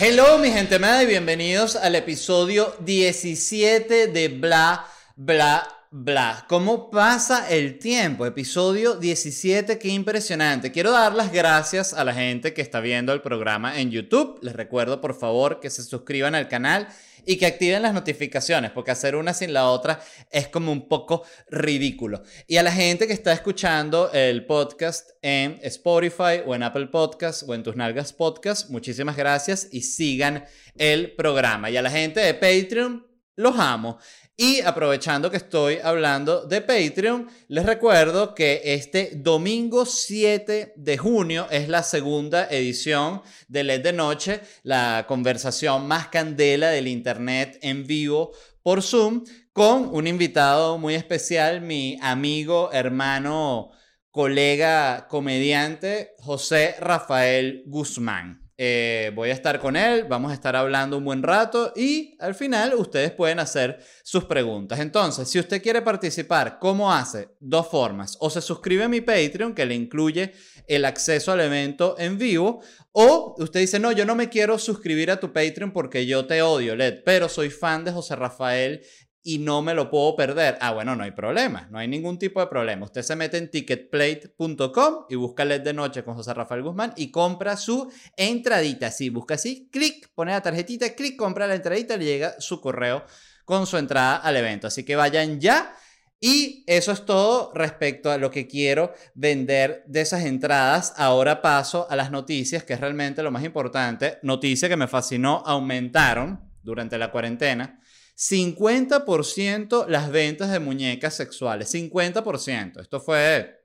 Hello, 0.00 0.38
mi 0.38 0.52
gente 0.52 0.76
amada, 0.76 1.02
y 1.02 1.06
bienvenidos 1.06 1.74
al 1.74 1.96
episodio 1.96 2.72
17 2.78 4.06
de 4.06 4.28
Bla, 4.28 4.86
Bla, 5.16 5.66
Bla. 5.90 6.44
¿Cómo 6.50 6.90
pasa 6.90 7.48
el 7.48 7.78
tiempo? 7.78 8.26
Episodio 8.26 8.96
17, 8.96 9.78
qué 9.78 9.88
impresionante. 9.88 10.70
Quiero 10.70 10.90
dar 10.90 11.14
las 11.14 11.32
gracias 11.32 11.94
a 11.94 12.04
la 12.04 12.12
gente 12.12 12.52
que 12.52 12.60
está 12.60 12.80
viendo 12.80 13.14
el 13.14 13.22
programa 13.22 13.80
en 13.80 13.90
YouTube. 13.90 14.38
Les 14.42 14.54
recuerdo, 14.54 15.00
por 15.00 15.14
favor, 15.14 15.60
que 15.60 15.70
se 15.70 15.82
suscriban 15.82 16.34
al 16.34 16.46
canal 16.46 16.88
y 17.24 17.38
que 17.38 17.46
activen 17.46 17.80
las 17.80 17.94
notificaciones, 17.94 18.70
porque 18.70 18.90
hacer 18.90 19.16
una 19.16 19.32
sin 19.32 19.54
la 19.54 19.70
otra 19.70 19.98
es 20.30 20.48
como 20.48 20.72
un 20.72 20.88
poco 20.88 21.24
ridículo. 21.48 22.22
Y 22.46 22.58
a 22.58 22.62
la 22.62 22.72
gente 22.72 23.06
que 23.06 23.14
está 23.14 23.32
escuchando 23.32 24.12
el 24.12 24.44
podcast 24.44 25.12
en 25.22 25.58
Spotify 25.62 26.42
o 26.44 26.54
en 26.54 26.64
Apple 26.64 26.88
Podcast 26.88 27.44
o 27.48 27.54
en 27.54 27.62
tus 27.62 27.76
nalgas 27.76 28.12
podcast, 28.12 28.68
muchísimas 28.68 29.16
gracias 29.16 29.68
y 29.72 29.80
sigan 29.80 30.44
el 30.76 31.12
programa. 31.12 31.70
Y 31.70 31.78
a 31.78 31.82
la 31.82 31.90
gente 31.90 32.20
de 32.20 32.34
Patreon, 32.34 33.06
los 33.36 33.58
amo. 33.58 33.98
Y 34.40 34.60
aprovechando 34.60 35.32
que 35.32 35.36
estoy 35.36 35.80
hablando 35.82 36.42
de 36.46 36.60
Patreon, 36.60 37.28
les 37.48 37.66
recuerdo 37.66 38.36
que 38.36 38.60
este 38.62 39.10
domingo 39.16 39.84
7 39.84 40.74
de 40.76 40.96
junio 40.96 41.48
es 41.50 41.68
la 41.68 41.82
segunda 41.82 42.46
edición 42.48 43.20
de 43.48 43.64
LED 43.64 43.82
de 43.82 43.92
Noche, 43.92 44.40
la 44.62 45.06
conversación 45.08 45.88
más 45.88 46.06
candela 46.06 46.68
del 46.68 46.86
Internet 46.86 47.58
en 47.62 47.84
vivo 47.84 48.30
por 48.62 48.80
Zoom, 48.80 49.24
con 49.52 49.92
un 49.92 50.06
invitado 50.06 50.78
muy 50.78 50.94
especial, 50.94 51.60
mi 51.60 51.98
amigo, 52.00 52.70
hermano, 52.72 53.72
colega, 54.12 55.08
comediante, 55.08 56.14
José 56.20 56.76
Rafael 56.78 57.64
Guzmán. 57.66 58.47
Eh, 58.60 59.12
voy 59.14 59.30
a 59.30 59.34
estar 59.34 59.60
con 59.60 59.76
él, 59.76 60.02
vamos 60.08 60.32
a 60.32 60.34
estar 60.34 60.56
hablando 60.56 60.98
un 60.98 61.04
buen 61.04 61.22
rato 61.22 61.72
y 61.76 62.16
al 62.18 62.34
final 62.34 62.74
ustedes 62.74 63.12
pueden 63.12 63.38
hacer 63.38 63.78
sus 64.02 64.24
preguntas. 64.24 64.80
Entonces, 64.80 65.28
si 65.30 65.38
usted 65.38 65.62
quiere 65.62 65.80
participar, 65.80 66.58
¿cómo 66.58 66.92
hace? 66.92 67.28
Dos 67.38 67.68
formas. 67.68 68.16
O 68.18 68.30
se 68.30 68.40
suscribe 68.40 68.82
a 68.82 68.88
mi 68.88 69.00
Patreon, 69.00 69.54
que 69.54 69.64
le 69.64 69.76
incluye 69.76 70.32
el 70.66 70.84
acceso 70.86 71.30
al 71.30 71.40
evento 71.40 71.94
en 72.00 72.18
vivo, 72.18 72.60
o 72.90 73.36
usted 73.38 73.60
dice, 73.60 73.78
no, 73.78 73.92
yo 73.92 74.04
no 74.04 74.16
me 74.16 74.28
quiero 74.28 74.58
suscribir 74.58 75.12
a 75.12 75.20
tu 75.20 75.32
Patreon 75.32 75.72
porque 75.72 76.04
yo 76.04 76.26
te 76.26 76.42
odio, 76.42 76.74
Led, 76.74 77.04
pero 77.04 77.28
soy 77.28 77.50
fan 77.50 77.84
de 77.84 77.92
José 77.92 78.16
Rafael 78.16 78.82
y 79.22 79.38
no 79.38 79.62
me 79.62 79.74
lo 79.74 79.90
puedo 79.90 80.16
perder. 80.16 80.56
Ah, 80.60 80.72
bueno, 80.72 80.96
no 80.96 81.04
hay 81.04 81.10
problema, 81.10 81.68
no 81.70 81.78
hay 81.78 81.88
ningún 81.88 82.18
tipo 82.18 82.40
de 82.40 82.46
problema. 82.46 82.86
Usted 82.86 83.02
se 83.02 83.16
mete 83.16 83.36
en 83.36 83.50
ticketplate.com 83.50 85.04
y 85.08 85.16
busca 85.16 85.44
LED 85.44 85.62
de 85.62 85.72
noche 85.74 86.04
con 86.04 86.14
José 86.14 86.34
Rafael 86.34 86.62
Guzmán 86.62 86.92
y 86.96 87.10
compra 87.10 87.56
su 87.56 87.90
entradita. 88.16 88.90
Si 88.90 89.10
busca 89.10 89.34
así, 89.34 89.68
clic, 89.70 90.10
pone 90.14 90.32
la 90.32 90.40
tarjetita, 90.40 90.94
clic, 90.94 91.16
compra 91.16 91.46
la 91.46 91.56
entradita, 91.56 91.96
le 91.96 92.04
llega 92.04 92.34
su 92.38 92.60
correo 92.60 93.04
con 93.44 93.66
su 93.66 93.76
entrada 93.76 94.16
al 94.16 94.36
evento. 94.36 94.66
Así 94.66 94.84
que 94.84 94.96
vayan 94.96 95.40
ya. 95.40 95.74
Y 96.20 96.64
eso 96.66 96.90
es 96.90 97.04
todo 97.04 97.52
respecto 97.54 98.10
a 98.10 98.18
lo 98.18 98.30
que 98.30 98.48
quiero 98.48 98.92
vender 99.14 99.84
de 99.86 100.00
esas 100.00 100.24
entradas. 100.24 100.92
Ahora 100.96 101.42
paso 101.42 101.86
a 101.88 101.94
las 101.94 102.10
noticias, 102.10 102.64
que 102.64 102.72
es 102.72 102.80
realmente 102.80 103.22
lo 103.22 103.30
más 103.30 103.44
importante. 103.44 104.18
Noticia 104.22 104.68
que 104.68 104.76
me 104.76 104.88
fascinó, 104.88 105.44
aumentaron 105.46 106.40
durante 106.62 106.98
la 106.98 107.12
cuarentena 107.12 107.78
50% 108.18 109.86
las 109.86 110.10
ventas 110.10 110.50
de 110.50 110.58
muñecas 110.58 111.14
sexuales. 111.14 111.72
50%. 111.72 112.80
Esto 112.80 113.00
fue 113.00 113.64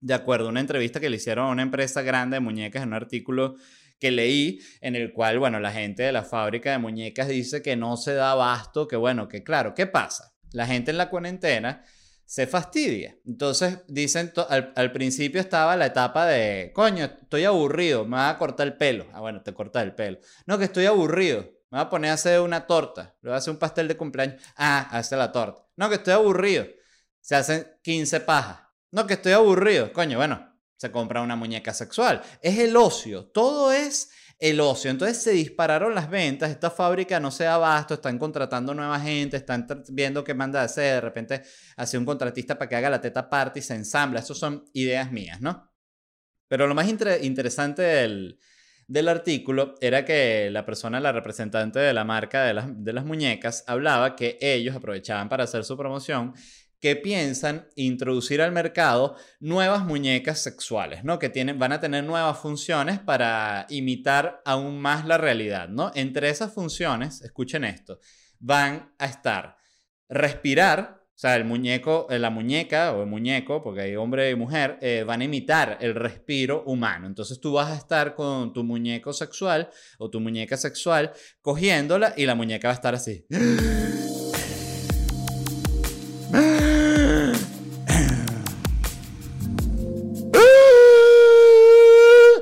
de 0.00 0.14
acuerdo 0.14 0.46
a 0.46 0.50
una 0.50 0.60
entrevista 0.60 0.98
que 0.98 1.08
le 1.08 1.16
hicieron 1.16 1.46
a 1.46 1.50
una 1.50 1.62
empresa 1.62 2.02
grande 2.02 2.36
de 2.36 2.40
muñecas 2.40 2.82
en 2.82 2.88
un 2.88 2.94
artículo 2.94 3.54
que 4.00 4.10
leí 4.10 4.58
en 4.80 4.96
el 4.96 5.12
cual, 5.12 5.38
bueno, 5.38 5.60
la 5.60 5.70
gente 5.70 6.02
de 6.02 6.12
la 6.12 6.24
fábrica 6.24 6.72
de 6.72 6.78
muñecas 6.78 7.28
dice 7.28 7.62
que 7.62 7.76
no 7.76 7.96
se 7.96 8.14
da 8.14 8.32
abasto, 8.32 8.88
que 8.88 8.96
bueno, 8.96 9.28
que 9.28 9.44
claro, 9.44 9.74
¿qué 9.74 9.86
pasa? 9.86 10.34
La 10.50 10.66
gente 10.66 10.90
en 10.90 10.98
la 10.98 11.08
cuarentena 11.08 11.84
se 12.26 12.48
fastidia. 12.48 13.16
Entonces 13.24 13.78
dicen, 13.86 14.32
al, 14.74 14.92
principio 14.92 15.40
estaba 15.40 15.76
la 15.76 15.86
etapa 15.86 16.26
de, 16.26 16.72
coño, 16.74 17.04
estoy 17.04 17.44
aburrido, 17.44 18.04
me 18.04 18.16
va 18.16 18.30
a 18.30 18.38
cortar 18.38 18.66
el 18.66 18.76
pelo. 18.76 19.06
Ah, 19.12 19.20
bueno, 19.20 19.42
te 19.42 19.54
corta 19.54 19.80
el 19.82 19.94
pelo. 19.94 20.18
No, 20.46 20.58
que 20.58 20.64
estoy 20.64 20.86
aburrido. 20.86 21.53
Me 21.74 21.80
voy 21.80 21.86
a 21.86 21.90
poner 21.90 22.10
a 22.12 22.14
hacer 22.14 22.38
una 22.38 22.68
torta. 22.68 23.16
Le 23.20 23.30
voy 23.30 23.34
a 23.34 23.38
hacer 23.38 23.52
un 23.52 23.58
pastel 23.58 23.88
de 23.88 23.96
cumpleaños. 23.96 24.40
Ah, 24.56 24.86
hace 24.92 25.16
la 25.16 25.32
torta. 25.32 25.66
No, 25.74 25.88
que 25.88 25.96
estoy 25.96 26.12
aburrido. 26.12 26.68
Se 27.20 27.34
hacen 27.34 27.66
15 27.82 28.20
pajas. 28.20 28.60
No, 28.92 29.08
que 29.08 29.14
estoy 29.14 29.32
aburrido. 29.32 29.92
Coño, 29.92 30.16
bueno, 30.18 30.56
se 30.76 30.92
compra 30.92 31.20
una 31.20 31.34
muñeca 31.34 31.74
sexual. 31.74 32.22
Es 32.40 32.60
el 32.60 32.76
ocio. 32.76 33.26
Todo 33.26 33.72
es 33.72 34.12
el 34.38 34.60
ocio. 34.60 34.88
Entonces 34.88 35.20
se 35.20 35.32
dispararon 35.32 35.96
las 35.96 36.08
ventas. 36.08 36.52
Esta 36.52 36.70
fábrica 36.70 37.18
no 37.18 37.32
se 37.32 37.42
da 37.42 37.54
abasto. 37.54 37.94
Están 37.94 38.20
contratando 38.20 38.72
nueva 38.72 39.00
gente. 39.00 39.36
Están 39.36 39.66
viendo 39.88 40.22
qué 40.22 40.32
manda 40.32 40.62
hacer. 40.62 40.94
De 40.94 41.00
repente 41.00 41.42
hace 41.76 41.98
un 41.98 42.04
contratista 42.04 42.56
para 42.56 42.68
que 42.68 42.76
haga 42.76 42.88
la 42.88 43.00
teta 43.00 43.28
party. 43.28 43.60
Se 43.60 43.74
ensambla. 43.74 44.20
Esas 44.20 44.38
son 44.38 44.64
ideas 44.74 45.10
mías, 45.10 45.40
¿no? 45.40 45.72
Pero 46.46 46.68
lo 46.68 46.74
más 46.76 46.86
interesante 46.88 47.82
del 47.82 48.38
del 48.86 49.08
artículo 49.08 49.74
era 49.80 50.04
que 50.04 50.50
la 50.50 50.64
persona, 50.64 51.00
la 51.00 51.12
representante 51.12 51.78
de 51.78 51.94
la 51.94 52.04
marca 52.04 52.44
de 52.44 52.92
las, 52.92 53.04
muñecas, 53.04 53.64
hablaba 53.66 54.16
que 54.16 54.38
ellos 54.40 54.76
aprovechaban 54.76 55.28
para 55.28 55.44
hacer 55.44 55.64
su 55.64 55.76
promoción 55.76 56.34
que 56.80 56.96
piensan 56.96 57.66
introducir 57.76 58.42
al 58.42 58.52
mercado 58.52 59.16
nuevas 59.40 59.84
muñecas 59.84 60.40
sexuales, 60.40 61.02
¿no? 61.02 61.18
Que 61.18 61.30
tienen, 61.30 61.58
van 61.58 61.72
a 61.72 61.80
tener 61.80 62.04
nuevas 62.04 62.38
funciones 62.38 62.98
para 62.98 63.66
imitar 63.70 64.42
aún 64.44 64.80
más 64.80 65.06
la 65.06 65.16
realidad, 65.16 65.68
¿no? 65.68 65.92
Entre 65.94 66.28
esas 66.28 66.52
funciones, 66.52 67.22
escuchen 67.22 67.64
esto, 67.64 68.00
van 68.38 68.92
a 68.98 69.06
estar 69.06 69.56
respirar, 70.08 71.03
o 71.14 71.16
sea, 71.16 71.36
el 71.36 71.44
muñeco, 71.44 72.08
eh, 72.10 72.18
la 72.18 72.30
muñeca 72.30 72.92
o 72.92 73.02
el 73.02 73.06
muñeco, 73.06 73.62
porque 73.62 73.82
hay 73.82 73.94
hombre 73.94 74.30
y 74.30 74.34
mujer, 74.34 74.78
eh, 74.80 75.04
van 75.06 75.20
a 75.20 75.24
imitar 75.24 75.78
el 75.80 75.94
respiro 75.94 76.64
humano. 76.66 77.06
Entonces 77.06 77.38
tú 77.38 77.52
vas 77.52 77.70
a 77.70 77.76
estar 77.76 78.16
con 78.16 78.52
tu 78.52 78.64
muñeco 78.64 79.12
sexual 79.12 79.70
o 79.98 80.10
tu 80.10 80.18
muñeca 80.18 80.56
sexual 80.56 81.12
cogiéndola 81.40 82.14
y 82.16 82.26
la 82.26 82.34
muñeca 82.34 82.66
va 82.66 82.72
a 82.72 82.74
estar 82.74 82.96
así. 82.96 83.24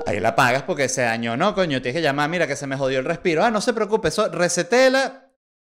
Ahí 0.07 0.19
la 0.19 0.35
pagas 0.35 0.63
porque 0.63 0.89
se 0.89 1.03
dañó, 1.03 1.37
¿no, 1.37 1.55
coño? 1.55 1.83
Tienes 1.83 2.01
que 2.01 2.03
llamar, 2.03 2.31
mira 2.31 2.47
que 2.47 2.57
se 2.57 2.67
me 2.67 2.79
jodió 2.79 3.01
el 3.01 3.05
respiro. 3.05 3.45
Ah, 3.45 3.51
no 3.51 3.61
se 3.61 3.75
preocupe, 3.75 4.09
eso, 4.09 4.31
resetela 4.31 5.22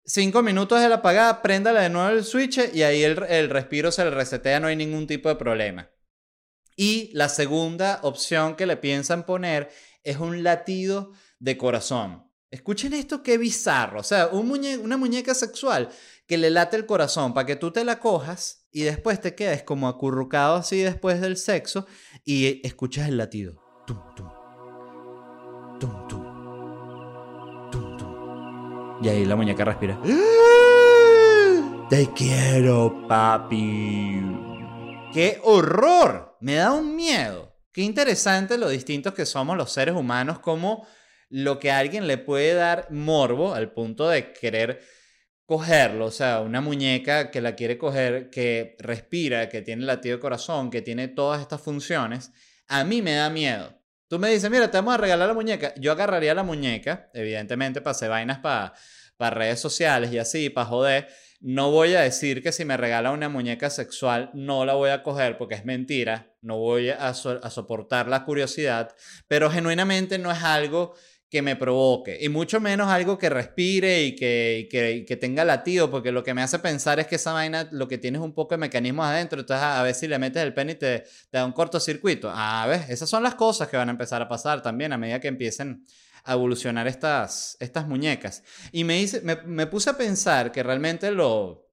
Cinco 0.09 0.41
minutos 0.41 0.81
de 0.81 0.89
la 0.89 0.95
apagada, 0.95 1.43
préndala 1.43 1.81
de 1.81 1.89
nuevo 1.91 2.09
el 2.09 2.25
switch 2.25 2.73
y 2.73 2.81
ahí 2.81 3.03
el, 3.03 3.21
el 3.29 3.47
respiro 3.47 3.91
se 3.91 4.03
le 4.03 4.09
resetea, 4.09 4.59
no 4.59 4.65
hay 4.65 4.75
ningún 4.75 5.05
tipo 5.05 5.29
de 5.29 5.35
problema. 5.35 5.91
Y 6.75 7.11
la 7.13 7.29
segunda 7.29 7.99
opción 8.01 8.55
que 8.55 8.65
le 8.65 8.75
piensan 8.75 9.23
poner 9.23 9.69
es 10.03 10.17
un 10.17 10.41
latido 10.41 11.11
de 11.37 11.57
corazón. 11.57 12.27
Escuchen 12.49 12.93
esto, 12.93 13.21
qué 13.21 13.37
bizarro. 13.37 13.99
O 13.99 14.03
sea, 14.03 14.29
un 14.29 14.49
una 14.81 14.97
muñeca 14.97 15.35
sexual 15.35 15.89
que 16.25 16.39
le 16.39 16.49
late 16.49 16.75
el 16.75 16.87
corazón 16.87 17.35
para 17.35 17.45
que 17.45 17.55
tú 17.55 17.69
te 17.69 17.83
la 17.83 17.99
cojas 17.99 18.67
y 18.71 18.81
después 18.81 19.21
te 19.21 19.35
quedes 19.35 19.61
como 19.61 19.87
acurrucado 19.87 20.55
así 20.55 20.79
después 20.79 21.21
del 21.21 21.37
sexo 21.37 21.85
y 22.25 22.65
escuchas 22.65 23.09
el 23.09 23.17
latido. 23.17 23.61
Tum, 23.85 23.99
tum, 24.15 24.29
tum, 25.79 26.07
tum. 26.07 26.18
Y 29.01 29.09
ahí 29.09 29.25
la 29.25 29.35
muñeca 29.35 29.63
respira. 29.65 29.99
Te 31.89 32.09
quiero, 32.13 33.07
papi. 33.07 34.21
¡Qué 35.13 35.39
horror! 35.43 36.37
Me 36.41 36.55
da 36.55 36.71
un 36.71 36.95
miedo. 36.95 37.55
Qué 37.71 37.81
interesante 37.81 38.57
lo 38.57 38.69
distintos 38.69 39.13
que 39.13 39.25
somos 39.25 39.57
los 39.57 39.71
seres 39.71 39.95
humanos, 39.95 40.39
como 40.39 40.85
lo 41.29 41.59
que 41.59 41.71
a 41.71 41.79
alguien 41.79 42.07
le 42.07 42.17
puede 42.17 42.53
dar 42.53 42.87
morbo 42.91 43.53
al 43.53 43.71
punto 43.71 44.09
de 44.09 44.33
querer 44.33 44.81
cogerlo, 45.45 46.05
o 46.05 46.11
sea, 46.11 46.41
una 46.41 46.61
muñeca 46.61 47.31
que 47.31 47.41
la 47.41 47.55
quiere 47.55 47.79
coger, 47.79 48.29
que 48.29 48.75
respira, 48.77 49.49
que 49.49 49.63
tiene 49.63 49.83
latido 49.83 50.17
de 50.17 50.21
corazón, 50.21 50.69
que 50.69 50.83
tiene 50.83 51.07
todas 51.07 51.41
estas 51.41 51.59
funciones, 51.61 52.31
a 52.67 52.83
mí 52.83 53.01
me 53.01 53.13
da 53.13 53.31
miedo. 53.31 53.78
Tú 54.09 54.17
me 54.17 54.31
dices, 54.31 54.49
mira, 54.49 54.71
te 54.71 54.77
vamos 54.77 54.95
a 54.95 54.97
regalar 54.97 55.27
la 55.27 55.35
muñeca. 55.35 55.71
Yo 55.77 55.91
agarraría 55.91 56.33
la 56.33 56.41
muñeca, 56.41 57.11
evidentemente, 57.13 57.79
para 57.79 57.91
hacer 57.91 58.09
vainas 58.09 58.39
para, 58.39 58.73
redes 59.29 59.59
sociales 59.59 60.11
y 60.11 60.17
así, 60.17 60.49
para 60.49 60.65
joder. 60.65 61.07
No 61.41 61.69
voy 61.69 61.93
a 61.93 62.01
decir 62.01 62.41
que 62.41 62.51
si 62.51 62.65
me 62.65 62.75
regala 62.75 63.11
una 63.11 63.29
muñeca 63.29 63.69
sexual 63.69 64.31
no 64.33 64.65
la 64.65 64.73
voy 64.73 64.89
a 64.89 65.03
coger 65.03 65.37
porque 65.37 65.53
es 65.53 65.63
mentira. 65.63 66.33
No 66.41 66.57
voy 66.57 66.89
a 66.89 67.13
soportar 67.13 68.07
la 68.07 68.25
curiosidad. 68.25 68.95
Pero 69.27 69.51
genuinamente 69.51 70.17
no 70.17 70.31
es 70.31 70.41
algo 70.41 70.95
que 71.29 71.41
me 71.43 71.55
provoque. 71.55 72.17
Y 72.19 72.29
mucho 72.29 72.59
menos 72.59 72.89
algo 72.89 73.17
que 73.17 73.29
respire 73.29 74.03
y 74.03 74.15
que, 74.15 74.67
que, 74.71 75.05
que, 75.07 75.15
tenga 75.15 75.45
latido, 75.45 75.91
porque 75.91 76.11
lo 76.11 76.23
que 76.23 76.33
me 76.33 76.41
hace 76.41 76.57
pensar 76.57 76.99
es 76.99 77.05
que 77.05 77.15
esa 77.15 77.33
vaina 77.33 77.69
lo 77.71 77.87
que 77.87 77.99
tiene 77.99 78.17
es 78.17 78.23
un 78.23 78.33
poco 78.33 78.55
de 78.55 78.57
mecanismos 78.57 79.05
adentro. 79.05 79.39
Entonces, 79.39 79.63
a 79.63 79.83
ver 79.83 79.93
si 79.93 80.07
le 80.07 80.17
metes 80.17 80.41
el 80.41 80.53
pene 80.55 80.71
y 80.71 80.75
te, 80.75 81.03
da 81.31 81.45
un 81.45 81.51
cortocircuito. 81.51 82.31
A 82.33 82.65
ver, 82.65 82.85
esas 82.89 83.07
son 83.09 83.21
las 83.21 83.35
cosas 83.35 83.67
que 83.67 83.77
van 83.77 83.89
a 83.89 83.91
empezar 83.91 84.21
a 84.21 84.27
pasar 84.27 84.63
también 84.63 84.91
a 84.91 84.97
medida 84.97 85.19
que 85.19 85.27
empiecen 85.27 85.85
a 86.23 86.33
evolucionar 86.33 86.87
estas, 86.87 87.57
estas 87.59 87.87
muñecas. 87.87 88.43
Y 88.71 88.83
me, 88.83 89.05
me, 89.23 89.35
me 89.43 89.67
puse 89.67 89.91
a 89.91 89.97
pensar 89.97 90.51
que 90.51 90.63
realmente 90.63 91.11
lo, 91.11 91.69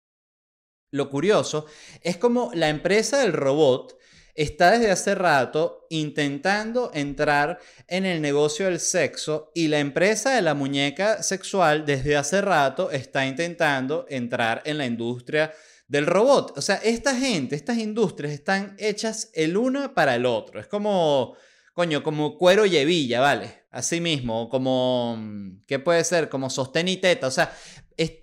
lo 0.91 1.09
curioso 1.09 1.67
es 2.03 2.19
como 2.19 2.51
la 2.53 2.69
empresa 2.69 3.21
del 3.21 3.33
robot 3.33 3.97
está 4.37 4.73
desde 4.73 4.91
hace 4.91 5.15
rato 5.15 5.87
intentando 5.91 6.91
entrar 6.95 7.59
en 7.89 8.05
el 8.05 8.21
negocio 8.21 8.67
del 8.67 8.81
sexo 8.81 9.51
y 9.55 9.69
la 9.69 9.79
empresa 9.79 10.35
de 10.35 10.43
la 10.43 10.55
muñeca 10.55 11.23
sexual 11.23 11.87
desde 11.87 12.17
hace 12.17 12.43
rato 12.43 12.91
está 12.91 13.27
intentando 13.27 14.07
entrar 14.09 14.63
en 14.65 14.79
la 14.79 14.87
industria 14.87 15.53
del 15.89 16.07
robot. 16.07 16.57
O 16.59 16.63
sea, 16.63 16.77
esta 16.77 17.17
gente, 17.17 17.57
estas 17.57 17.79
industrias 17.79 18.33
están 18.33 18.77
hechas 18.79 19.31
el 19.35 19.57
uno 19.57 19.95
para 19.95 20.15
el 20.15 20.27
otro. 20.27 20.61
Es 20.61 20.67
como, 20.67 21.37
coño, 21.73 22.03
como 22.03 22.37
cuero 22.37 22.67
y 22.67 22.77
¿vale? 23.17 23.65
Así 23.71 24.01
mismo, 24.01 24.49
como, 24.49 25.19
¿qué 25.67 25.79
puede 25.79 26.05
ser? 26.05 26.29
Como 26.29 26.51
sostén 26.51 26.89
y 26.89 26.97
teta. 26.97 27.27
O 27.27 27.31
sea, 27.31 27.53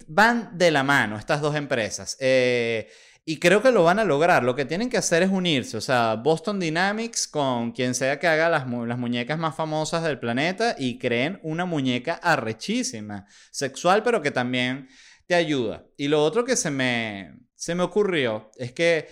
van 0.07 0.57
de 0.57 0.71
la 0.71 0.83
mano 0.83 1.17
estas 1.17 1.41
dos 1.41 1.55
empresas. 1.55 2.17
Eh, 2.19 2.87
y 3.25 3.39
creo 3.39 3.61
que 3.61 3.71
lo 3.71 3.83
van 3.83 3.99
a 3.99 4.03
lograr. 4.03 4.43
Lo 4.43 4.55
que 4.55 4.65
tienen 4.65 4.89
que 4.89 4.97
hacer 4.97 5.23
es 5.23 5.29
unirse. 5.29 5.77
O 5.77 5.81
sea, 5.81 6.15
Boston 6.15 6.59
Dynamics 6.59 7.27
con 7.27 7.71
quien 7.71 7.95
sea 7.95 8.19
que 8.19 8.27
haga 8.27 8.49
las, 8.49 8.67
muñecas 8.67 9.39
más 9.39 9.55
famosas 9.55 10.03
del 10.03 10.19
planeta 10.19 10.75
y 10.77 10.97
creen 10.97 11.39
una 11.43 11.65
muñeca 11.65 12.15
arrechísima, 12.15 13.25
sexual, 13.51 14.03
pero 14.03 14.21
que 14.21 14.31
también 14.31 14.89
te 15.25 15.35
ayuda. 15.35 15.85
Y 15.95 16.09
lo 16.09 16.23
otro 16.23 16.43
que 16.43 16.57
se 16.57 16.69
me, 16.69 17.33
se 17.55 17.75
me 17.75 17.83
ocurrió 17.83 18.51
es 18.57 18.73
que 18.73 19.07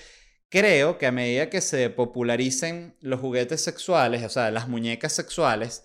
creo 0.49 0.97
que 0.97 1.07
a 1.07 1.11
medida 1.13 1.49
que 1.49 1.61
se 1.61 1.89
popularicen 1.89 2.97
los 2.99 3.21
juguetes 3.21 3.63
sexuales, 3.63 4.23
o 4.23 4.29
sea, 4.29 4.51
las 4.51 4.67
muñecas 4.67 5.13
sexuales, 5.13 5.83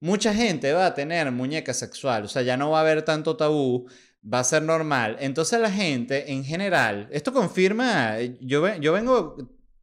mucha 0.00 0.34
gente 0.34 0.72
va 0.72 0.86
a 0.86 0.94
tener 0.94 1.30
muñeca 1.30 1.74
sexual. 1.74 2.24
O 2.24 2.28
sea, 2.28 2.42
ya 2.42 2.56
no 2.56 2.70
va 2.70 2.78
a 2.78 2.82
haber 2.82 3.02
tanto 3.02 3.36
tabú 3.36 3.86
va 4.32 4.40
a 4.40 4.44
ser 4.44 4.62
normal. 4.62 5.16
Entonces 5.20 5.60
la 5.60 5.70
gente 5.70 6.32
en 6.32 6.44
general, 6.44 7.08
esto 7.12 7.32
confirma, 7.32 8.18
yo, 8.40 8.74
yo 8.76 8.92
vengo 8.92 9.36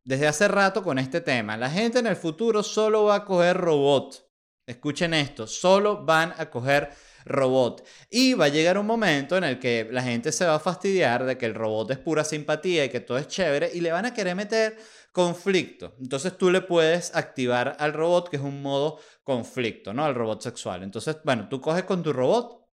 desde 0.03 0.27
hace 0.27 0.47
rato 0.47 0.83
con 0.83 0.99
este 0.99 1.21
tema, 1.21 1.55
la 1.57 1.69
gente 1.69 1.99
en 1.99 2.07
el 2.07 2.15
futuro 2.15 2.61
solo 2.63 3.05
va 3.05 3.15
a 3.15 3.25
coger 3.25 3.57
robot. 3.57 4.29
Escuchen 4.65 5.13
esto, 5.13 5.45
solo 5.45 6.05
van 6.05 6.33
a 6.37 6.49
coger 6.49 6.89
robot. 7.25 7.85
Y 8.09 8.33
va 8.33 8.45
a 8.45 8.49
llegar 8.49 8.77
un 8.77 8.85
momento 8.85 9.37
en 9.37 9.43
el 9.43 9.59
que 9.59 9.87
la 9.91 10.01
gente 10.01 10.31
se 10.31 10.45
va 10.45 10.55
a 10.55 10.59
fastidiar 10.59 11.25
de 11.25 11.37
que 11.37 11.45
el 11.45 11.55
robot 11.55 11.91
es 11.91 11.97
pura 11.97 12.23
simpatía 12.23 12.85
y 12.85 12.89
que 12.89 13.01
todo 13.01 13.17
es 13.17 13.27
chévere 13.27 13.71
y 13.73 13.81
le 13.81 13.91
van 13.91 14.05
a 14.05 14.13
querer 14.13 14.35
meter 14.35 14.77
conflicto. 15.11 15.95
Entonces 15.99 16.37
tú 16.37 16.49
le 16.49 16.61
puedes 16.61 17.15
activar 17.15 17.75
al 17.79 17.93
robot, 17.93 18.29
que 18.29 18.37
es 18.37 18.41
un 18.41 18.61
modo 18.61 18.99
conflicto, 19.23 19.93
¿no? 19.93 20.05
Al 20.05 20.15
robot 20.15 20.41
sexual. 20.41 20.83
Entonces, 20.83 21.17
bueno, 21.23 21.47
tú 21.49 21.61
coges 21.61 21.83
con 21.83 22.01
tu 22.01 22.11
robot 22.13 22.65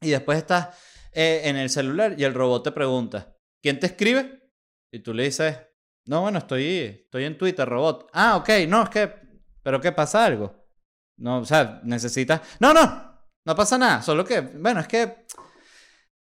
y 0.00 0.10
después 0.10 0.38
estás 0.38 0.68
eh, 1.12 1.42
en 1.44 1.56
el 1.56 1.70
celular 1.70 2.14
y 2.18 2.24
el 2.24 2.34
robot 2.34 2.64
te 2.64 2.72
pregunta, 2.72 3.36
¿quién 3.62 3.80
te 3.80 3.86
escribe? 3.86 4.50
Y 4.92 5.00
tú 5.00 5.14
le 5.14 5.24
dices, 5.24 5.56
no, 6.06 6.22
bueno, 6.22 6.38
estoy, 6.38 7.02
estoy 7.04 7.24
en 7.24 7.38
Twitter, 7.38 7.68
robot. 7.68 8.10
Ah, 8.12 8.36
ok, 8.36 8.48
no, 8.68 8.82
es 8.82 8.88
que, 8.90 9.12
pero 9.62 9.80
¿qué 9.80 9.92
pasa 9.92 10.24
algo? 10.24 10.54
No, 11.18 11.38
o 11.38 11.44
sea, 11.44 11.80
necesitas... 11.84 12.40
No, 12.58 12.72
no, 12.72 13.20
no 13.44 13.54
pasa 13.54 13.78
nada, 13.78 14.02
solo 14.02 14.24
que, 14.24 14.40
bueno, 14.40 14.80
es 14.80 14.88
que... 14.88 15.26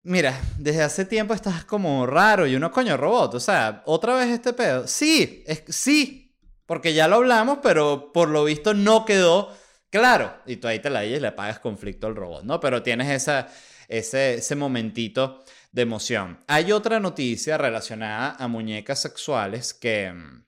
Mira, 0.03 0.39
desde 0.57 0.81
hace 0.81 1.05
tiempo 1.05 1.33
estás 1.33 1.65
como 1.65 2.05
raro 2.05 2.47
y 2.47 2.55
uno 2.55 2.71
coño 2.71 2.95
robot, 2.95 3.35
o 3.35 3.39
sea, 3.39 3.83
otra 3.85 4.15
vez 4.15 4.29
este 4.29 4.53
pedo. 4.53 4.87
Sí, 4.87 5.43
es 5.45 5.63
sí, 5.67 6.37
porque 6.65 6.93
ya 6.93 7.07
lo 7.07 7.17
hablamos, 7.17 7.59
pero 7.61 8.13
por 8.13 8.29
lo 8.29 8.43
visto 8.43 8.73
no 8.73 9.03
quedó 9.03 9.51
claro. 9.89 10.35
Y 10.45 10.57
tú 10.57 10.67
ahí 10.67 10.79
te 10.79 10.89
la 10.89 11.03
y 11.03 11.19
le 11.19 11.31
pagas 11.31 11.59
conflicto 11.59 12.07
al 12.07 12.15
robot, 12.15 12.43
¿no? 12.43 12.59
Pero 12.59 12.81
tienes 12.81 13.09
esa, 13.09 13.47
ese, 13.89 14.35
ese 14.35 14.55
momentito 14.55 15.43
de 15.71 15.81
emoción. 15.81 16.39
Hay 16.47 16.71
otra 16.71 16.99
noticia 16.99 17.57
relacionada 17.57 18.35
a 18.39 18.47
muñecas 18.47 19.01
sexuales 19.01 19.73
que 19.73 20.11
mm, 20.11 20.45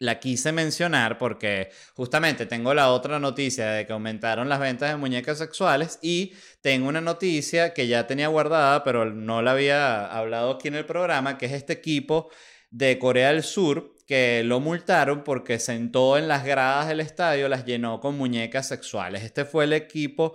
la 0.00 0.18
quise 0.18 0.50
mencionar 0.52 1.18
porque 1.18 1.70
justamente 1.94 2.46
tengo 2.46 2.74
la 2.74 2.90
otra 2.90 3.18
noticia 3.18 3.70
de 3.70 3.86
que 3.86 3.92
aumentaron 3.92 4.48
las 4.48 4.58
ventas 4.58 4.90
de 4.90 4.96
muñecas 4.96 5.38
sexuales 5.38 5.98
y 6.02 6.32
tengo 6.62 6.88
una 6.88 7.00
noticia 7.00 7.74
que 7.74 7.86
ya 7.86 8.06
tenía 8.06 8.28
guardada 8.28 8.82
pero 8.82 9.04
no 9.06 9.42
la 9.42 9.52
había 9.52 10.06
hablado 10.06 10.52
aquí 10.52 10.68
en 10.68 10.76
el 10.76 10.86
programa, 10.86 11.38
que 11.38 11.46
es 11.46 11.52
este 11.52 11.74
equipo 11.74 12.30
de 12.70 12.98
Corea 12.98 13.32
del 13.32 13.42
Sur 13.42 13.94
que 14.06 14.42
lo 14.42 14.58
multaron 14.58 15.22
porque 15.22 15.58
sentó 15.58 16.18
en 16.18 16.28
las 16.28 16.44
gradas 16.44 16.88
del 16.88 17.00
estadio, 17.00 17.48
las 17.48 17.64
llenó 17.64 18.00
con 18.00 18.16
muñecas 18.16 18.66
sexuales. 18.66 19.22
Este 19.22 19.44
fue 19.44 19.64
el 19.64 19.72
equipo 19.72 20.34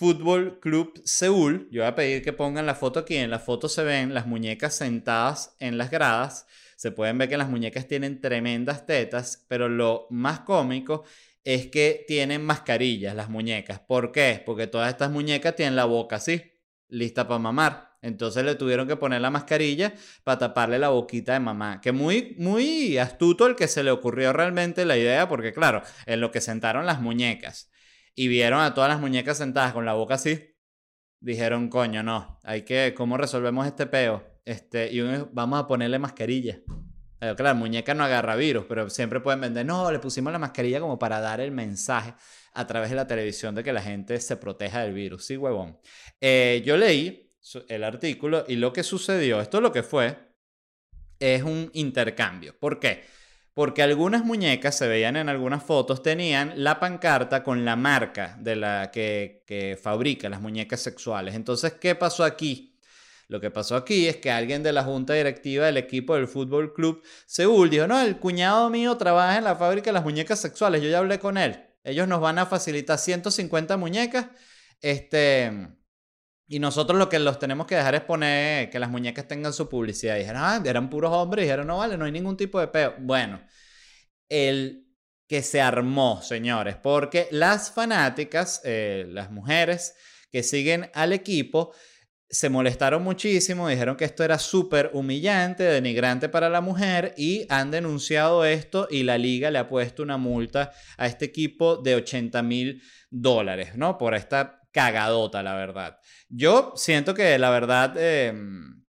Fútbol 0.00 0.60
Club 0.60 0.98
Seúl. 1.04 1.68
Yo 1.70 1.82
voy 1.82 1.88
a 1.88 1.94
pedir 1.94 2.22
que 2.22 2.32
pongan 2.32 2.64
la 2.64 2.74
foto 2.74 3.00
aquí. 3.00 3.16
En 3.16 3.28
la 3.28 3.38
foto 3.38 3.68
se 3.68 3.84
ven 3.84 4.14
las 4.14 4.26
muñecas 4.26 4.74
sentadas 4.74 5.54
en 5.58 5.76
las 5.76 5.90
gradas. 5.90 6.46
Se 6.76 6.90
pueden 6.90 7.18
ver 7.18 7.28
que 7.28 7.36
las 7.36 7.50
muñecas 7.50 7.86
tienen 7.86 8.18
tremendas 8.18 8.86
tetas, 8.86 9.44
pero 9.46 9.68
lo 9.68 10.06
más 10.08 10.40
cómico 10.40 11.04
es 11.44 11.66
que 11.66 12.06
tienen 12.08 12.42
mascarillas 12.42 13.14
las 13.14 13.28
muñecas. 13.28 13.80
¿Por 13.80 14.10
qué? 14.10 14.42
Porque 14.46 14.66
todas 14.66 14.88
estas 14.88 15.10
muñecas 15.10 15.54
tienen 15.54 15.76
la 15.76 15.84
boca 15.84 16.16
así, 16.16 16.50
lista 16.88 17.28
para 17.28 17.38
mamar. 17.38 17.98
Entonces 18.00 18.42
le 18.42 18.54
tuvieron 18.54 18.88
que 18.88 18.96
poner 18.96 19.20
la 19.20 19.28
mascarilla 19.28 19.92
para 20.24 20.38
taparle 20.38 20.78
la 20.78 20.88
boquita 20.88 21.34
de 21.34 21.40
mamá. 21.40 21.82
Que 21.82 21.92
muy, 21.92 22.36
muy 22.38 22.96
astuto 22.96 23.46
el 23.46 23.54
que 23.54 23.68
se 23.68 23.84
le 23.84 23.90
ocurrió 23.90 24.32
realmente 24.32 24.86
la 24.86 24.96
idea, 24.96 25.28
porque 25.28 25.52
claro, 25.52 25.82
en 26.06 26.22
lo 26.22 26.30
que 26.30 26.40
sentaron 26.40 26.86
las 26.86 27.02
muñecas 27.02 27.70
y 28.14 28.28
vieron 28.28 28.60
a 28.60 28.74
todas 28.74 28.90
las 28.90 29.00
muñecas 29.00 29.38
sentadas 29.38 29.72
con 29.72 29.84
la 29.84 29.94
boca 29.94 30.14
así, 30.14 30.56
dijeron, 31.20 31.68
coño, 31.68 32.02
no, 32.02 32.38
hay 32.44 32.62
que, 32.62 32.94
¿cómo 32.96 33.16
resolvemos 33.16 33.66
este 33.66 33.86
peo? 33.86 34.24
Este, 34.44 34.90
y 34.92 35.00
vamos 35.32 35.60
a 35.60 35.66
ponerle 35.66 35.98
mascarilla. 35.98 36.60
Claro, 37.18 37.44
la 37.44 37.54
muñeca 37.54 37.92
no 37.92 38.02
agarra 38.02 38.34
virus, 38.34 38.64
pero 38.66 38.88
siempre 38.88 39.20
pueden 39.20 39.42
vender, 39.42 39.66
no, 39.66 39.92
le 39.92 39.98
pusimos 39.98 40.32
la 40.32 40.38
mascarilla 40.38 40.80
como 40.80 40.98
para 40.98 41.20
dar 41.20 41.40
el 41.40 41.50
mensaje 41.50 42.14
a 42.54 42.66
través 42.66 42.88
de 42.88 42.96
la 42.96 43.06
televisión 43.06 43.54
de 43.54 43.62
que 43.62 43.74
la 43.74 43.82
gente 43.82 44.18
se 44.20 44.38
proteja 44.38 44.80
del 44.80 44.94
virus. 44.94 45.26
Sí, 45.26 45.36
huevón. 45.36 45.78
Eh, 46.20 46.62
yo 46.64 46.78
leí 46.78 47.30
el 47.68 47.84
artículo 47.84 48.44
y 48.48 48.56
lo 48.56 48.72
que 48.72 48.82
sucedió, 48.82 49.40
esto 49.40 49.60
lo 49.60 49.70
que 49.70 49.82
fue, 49.82 50.16
es 51.18 51.42
un 51.42 51.70
intercambio. 51.74 52.58
¿Por 52.58 52.80
qué? 52.80 53.04
Porque 53.54 53.82
algunas 53.82 54.24
muñecas, 54.24 54.76
se 54.76 54.88
veían 54.88 55.16
en 55.16 55.28
algunas 55.28 55.62
fotos, 55.62 56.02
tenían 56.02 56.52
la 56.56 56.78
pancarta 56.78 57.42
con 57.42 57.64
la 57.64 57.76
marca 57.76 58.36
de 58.40 58.56
la 58.56 58.90
que, 58.90 59.78
fabrica 59.82 60.28
las 60.28 60.40
muñecas 60.40 60.80
sexuales. 60.80 61.34
Entonces, 61.34 61.74
¿qué 61.74 61.94
pasó 61.94 62.24
aquí? 62.24 62.78
Lo 63.28 63.40
que 63.40 63.50
pasó 63.50 63.76
aquí 63.76 64.08
es 64.08 64.16
que 64.16 64.30
alguien 64.30 64.62
de 64.62 64.72
la 64.72 64.82
junta 64.82 65.14
directiva 65.14 65.66
del 65.66 65.76
equipo 65.76 66.16
del 66.16 66.26
Fútbol 66.26 66.72
Club 66.74 67.02
Seúl 67.26 67.70
dijo, 67.70 67.86
no, 67.86 68.00
el 68.00 68.18
cuñado 68.18 68.70
mío 68.70 68.96
trabaja 68.96 69.38
en 69.38 69.44
la 69.44 69.54
fábrica 69.54 69.90
de 69.90 69.92
las 69.92 70.04
muñecas 70.04 70.40
sexuales, 70.40 70.82
yo 70.82 70.88
ya 70.88 70.98
hablé 70.98 71.18
con 71.18 71.38
él. 71.38 71.64
Ellos 71.84 72.08
nos 72.08 72.20
van 72.20 72.38
a 72.38 72.46
facilitar 72.46 72.98
150 72.98 73.76
muñecas. 73.76 74.26
Este, 74.80 75.52
y 76.52 76.58
nosotros 76.58 76.98
lo 76.98 77.08
que 77.08 77.20
los 77.20 77.38
tenemos 77.38 77.64
que 77.64 77.76
dejar 77.76 77.94
es 77.94 78.00
poner 78.00 78.70
que 78.70 78.80
las 78.80 78.90
muñecas 78.90 79.28
tengan 79.28 79.52
su 79.52 79.68
publicidad. 79.68 80.16
Y 80.16 80.20
dijeron, 80.20 80.42
ah, 80.44 80.60
eran 80.66 80.90
puros 80.90 81.12
hombres. 81.12 81.44
Y 81.44 81.46
dijeron, 81.46 81.68
no 81.68 81.78
vale, 81.78 81.96
no 81.96 82.06
hay 82.06 82.10
ningún 82.10 82.36
tipo 82.36 82.58
de 82.58 82.66
peo. 82.66 82.96
Bueno, 82.98 83.40
el 84.28 84.84
que 85.28 85.42
se 85.42 85.60
armó, 85.60 86.20
señores, 86.22 86.74
porque 86.74 87.28
las 87.30 87.70
fanáticas, 87.70 88.62
eh, 88.64 89.06
las 89.10 89.30
mujeres 89.30 89.94
que 90.32 90.42
siguen 90.42 90.90
al 90.92 91.12
equipo, 91.12 91.72
se 92.28 92.48
molestaron 92.48 93.04
muchísimo, 93.04 93.68
dijeron 93.68 93.96
que 93.96 94.04
esto 94.04 94.24
era 94.24 94.40
súper 94.40 94.90
humillante, 94.92 95.62
denigrante 95.62 96.28
para 96.28 96.48
la 96.48 96.60
mujer 96.60 97.14
y 97.16 97.46
han 97.48 97.70
denunciado 97.70 98.44
esto 98.44 98.88
y 98.90 99.04
la 99.04 99.18
liga 99.18 99.52
le 99.52 99.58
ha 99.60 99.68
puesto 99.68 100.02
una 100.02 100.16
multa 100.16 100.72
a 100.96 101.06
este 101.06 101.26
equipo 101.26 101.76
de 101.76 101.94
80 101.94 102.42
mil 102.42 102.82
dólares, 103.08 103.76
¿no? 103.76 103.98
Por 103.98 104.16
esta 104.16 104.59
cagadota, 104.72 105.42
la 105.42 105.54
verdad. 105.54 105.98
Yo 106.28 106.72
siento 106.76 107.14
que 107.14 107.38
la 107.38 107.50
verdad, 107.50 107.96
em, 107.96 108.84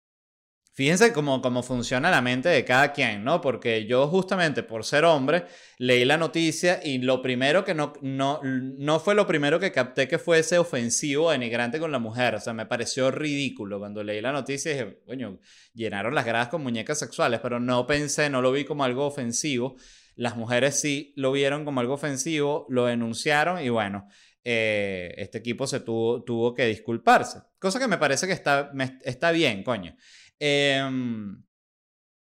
fíjense 0.75 1.13
cómo, 1.13 1.43
cómo 1.43 1.63
funciona 1.63 2.11
la 2.11 2.23
mente 2.23 2.49
de 2.49 2.65
cada 2.65 2.93
quien, 2.93 3.25
¿no? 3.25 3.41
Porque 3.41 3.87
yo 3.87 4.07
justamente 4.09 4.63
por 4.63 4.85
ser 4.85 5.05
hombre 5.05 5.47
leí 5.79 6.05
la 6.05 6.17
noticia 6.17 6.81
y 6.83 6.99
lo 6.99 7.21
primero 7.23 7.65
que 7.65 7.75
no, 7.75 7.93
no, 8.01 8.41
no 8.43 9.01
fue 9.01 9.15
lo 9.15 9.27
primero 9.27 9.59
que 9.61 9.73
capté 9.73 10.07
que 10.09 10.19
fuese 10.19 10.59
ofensivo, 10.59 11.31
denigrante 11.31 11.79
con 11.81 11.93
la 11.93 11.99
mujer. 11.99 12.37
O 12.37 12.41
sea, 12.41 12.53
me 12.53 12.67
pareció 12.67 13.11
ridículo 13.11 13.79
cuando 13.79 14.05
leí 14.05 14.21
la 14.21 14.33
noticia 14.33 14.71
y 14.71 14.75
dije, 14.75 15.01
coño, 15.07 15.39
llenaron 15.75 16.15
las 16.15 16.27
gradas 16.27 16.49
con 16.49 16.63
muñecas 16.63 16.99
sexuales, 16.99 17.41
pero 17.41 17.61
no 17.61 17.87
pensé, 17.87 18.31
no 18.31 18.43
lo 18.43 18.53
vi 18.53 18.65
como 18.65 18.85
algo 18.85 19.07
ofensivo. 19.07 19.77
Las 20.17 20.37
mujeres 20.37 20.81
sí 20.81 21.13
lo 21.15 21.31
vieron 21.31 21.65
como 21.65 21.81
algo 21.81 21.95
ofensivo, 21.95 22.67
lo 22.69 22.87
denunciaron 22.87 23.63
y 23.63 23.69
bueno, 23.69 24.09
eh, 24.51 25.15
este 25.19 25.37
equipo 25.37 25.67
se 25.67 25.81
tuvo, 25.81 26.25
tuvo 26.25 26.55
que 26.55 26.65
disculparse. 26.65 27.43
Cosa 27.59 27.79
que 27.79 27.87
me 27.87 27.99
parece 27.99 28.27
que 28.27 28.33
está, 28.33 28.73
está 29.05 29.31
bien, 29.31 29.63
coño. 29.63 29.95
Em, 30.39 31.45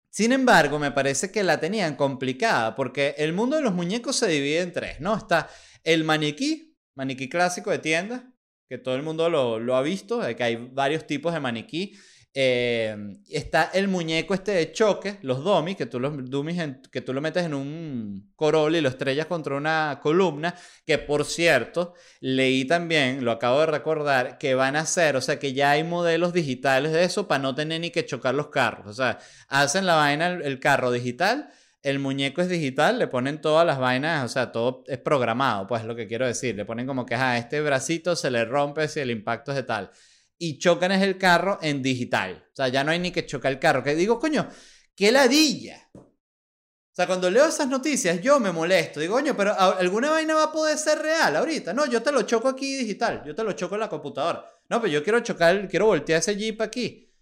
sin 0.10 0.32
embargo, 0.32 0.80
me 0.80 0.92
parece 0.92 1.30
que 1.30 1.44
la 1.44 1.60
tenían 1.60 1.98
complicada 1.98 2.74
porque 2.74 3.16
el 3.18 3.34
mundo 3.34 3.58
de 3.58 3.64
los 3.64 3.74
muñecos 3.74 4.16
se 4.16 4.30
divide 4.30 4.62
en 4.62 4.72
tres, 4.72 5.02
¿no? 5.02 5.18
Está 5.18 5.50
el 5.84 6.06
maniquí, 6.06 6.78
maniquí 6.96 7.28
clásico 7.28 7.70
de 7.72 7.80
tienda, 7.80 8.32
que 8.70 8.78
todo 8.78 8.96
el 8.96 9.04
mundo 9.04 9.30
lo, 9.30 9.60
lo 9.60 9.76
ha 9.76 9.82
visto, 9.82 10.22
que 10.38 10.44
hay 10.44 10.56
varios 10.56 11.06
tipos 11.06 11.34
de 11.34 11.42
maniquí. 11.42 11.98
Eh, 12.38 13.16
está 13.30 13.72
el 13.74 13.88
muñeco 13.88 14.34
este 14.34 14.52
de 14.52 14.74
choque, 14.74 15.20
los 15.22 15.42
dummies, 15.42 15.78
que 15.78 15.86
tú, 15.86 16.02
los 16.02 16.30
dummies 16.30 16.80
que 16.92 17.00
tú 17.00 17.14
lo 17.14 17.22
metes 17.22 17.46
en 17.46 17.54
un 17.54 18.34
Corolla 18.36 18.78
y 18.78 18.82
lo 18.82 18.90
estrellas 18.90 19.28
contra 19.28 19.56
una 19.56 20.02
columna, 20.04 20.54
que 20.86 20.98
por 20.98 21.24
cierto, 21.24 21.94
leí 22.20 22.66
también, 22.66 23.24
lo 23.24 23.32
acabo 23.32 23.62
de 23.62 23.68
recordar, 23.68 24.38
que 24.38 24.54
van 24.54 24.76
a 24.76 24.82
hacer, 24.82 25.16
o 25.16 25.22
sea, 25.22 25.40
que 25.40 25.54
ya 25.54 25.72
hay 25.72 25.86
modelos 25.86 26.34
digitales 26.34 26.92
de 26.92 27.06
eso 27.06 27.26
para 27.26 27.42
no 27.42 27.56
tener 27.56 27.80
ni 27.80 27.90
que 27.90 28.06
chocar 28.06 28.36
los 28.36 28.50
carros. 28.50 28.88
O 28.88 28.94
sea, 28.94 29.18
hacen 29.48 29.86
la 29.86 29.96
vaina, 29.96 30.28
el, 30.28 30.60
carro 30.60 30.92
digital, 30.92 31.50
el 31.84 32.00
muñeco 32.00 32.42
es 32.42 32.50
digital, 32.50 33.00
le 33.00 33.08
ponen 33.08 33.40
todas 33.40 33.66
las 33.66 33.80
vainas, 33.80 34.26
o 34.26 34.28
sea, 34.28 34.52
todo 34.52 34.84
es 34.88 34.98
programado, 34.98 35.68
pues 35.68 35.86
lo 35.86 35.96
que 35.96 36.06
quiero 36.08 36.28
decir. 36.28 36.54
Le 36.56 36.66
ponen 36.66 36.86
como 36.86 37.06
que, 37.06 37.16
a 37.16 37.38
este 37.38 37.62
bracito 37.62 38.14
se 38.18 38.30
le 38.30 38.44
rompe 38.44 38.90
si 38.90 39.00
el 39.00 39.10
impacto 39.12 39.52
es 39.52 39.56
de 39.56 39.64
tal 39.64 39.92
y 40.38 40.60
chocan 40.60 40.92
es 40.92 41.02
el 41.02 41.18
carro 41.18 41.60
en 41.62 41.82
digital. 41.82 42.48
O 42.52 42.56
sea, 42.56 42.68
ya 42.68 42.84
no 42.84 42.92
hay 42.92 43.00
ni 43.00 43.12
que 43.12 43.26
chocar 43.26 43.52
el 43.52 43.60
carro. 43.60 43.84
Que 43.84 43.96
digo, 43.96 44.20
coño, 44.20 44.48
qué 44.96 45.12
ladilla. 45.12 45.90
O 45.94 46.96
sea, 46.96 47.08
cuando 47.08 47.30
leo 47.30 47.46
esas 47.46 47.68
noticias, 47.68 48.22
yo 48.22 48.40
me 48.40 48.52
molesto. 48.52 49.00
Digo, 49.02 49.16
coño, 49.16 49.36
pero 49.36 49.54
alguna 49.60 50.12
vaina 50.12 50.34
va 50.36 50.44
a 50.46 50.52
poder 50.52 50.78
ser 50.78 51.00
real 51.00 51.36
ahorita. 51.36 51.74
No, 51.74 51.86
yo 51.86 52.02
te 52.02 52.12
lo 52.12 52.22
choco 52.22 52.48
aquí 52.48 52.78
digital. 52.78 53.22
Yo 53.26 53.36
te 53.36 53.44
lo 53.44 53.52
choco 53.52 53.76
en 53.76 53.82
la 53.82 53.90
computadora. 53.90 54.46
No, 54.70 54.82
pero 54.82 54.94
yo 54.94 55.04
quiero 55.04 55.20
chocar, 55.20 55.68
quiero 55.68 55.88
voltear 55.88 56.20
ese 56.20 56.36
Jeep 56.36 56.62
aquí. 56.62 57.14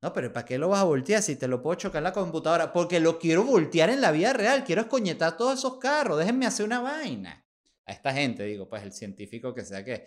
No, 0.00 0.12
pero 0.12 0.32
¿para 0.32 0.46
qué 0.46 0.58
lo 0.58 0.68
vas 0.68 0.80
a 0.80 0.84
voltear 0.84 1.22
si 1.22 1.34
te 1.34 1.48
lo 1.48 1.60
puedo 1.60 1.76
chocar 1.76 1.98
en 1.98 2.04
la 2.04 2.12
computadora? 2.12 2.72
Porque 2.72 3.00
lo 3.00 3.18
quiero 3.18 3.42
voltear 3.42 3.90
en 3.90 4.00
la 4.00 4.12
vida 4.12 4.32
real. 4.32 4.62
Quiero 4.62 4.82
escoñetar 4.82 5.36
todos 5.36 5.58
esos 5.58 5.78
carros. 5.78 6.18
Déjenme 6.18 6.46
hacer 6.46 6.64
una 6.64 6.80
vaina. 6.80 7.44
A 7.86 7.92
esta 7.92 8.12
gente, 8.12 8.44
digo, 8.44 8.68
pues 8.68 8.82
el 8.82 8.92
científico 8.92 9.54
que 9.54 9.64
sea 9.64 9.84
que 9.84 10.06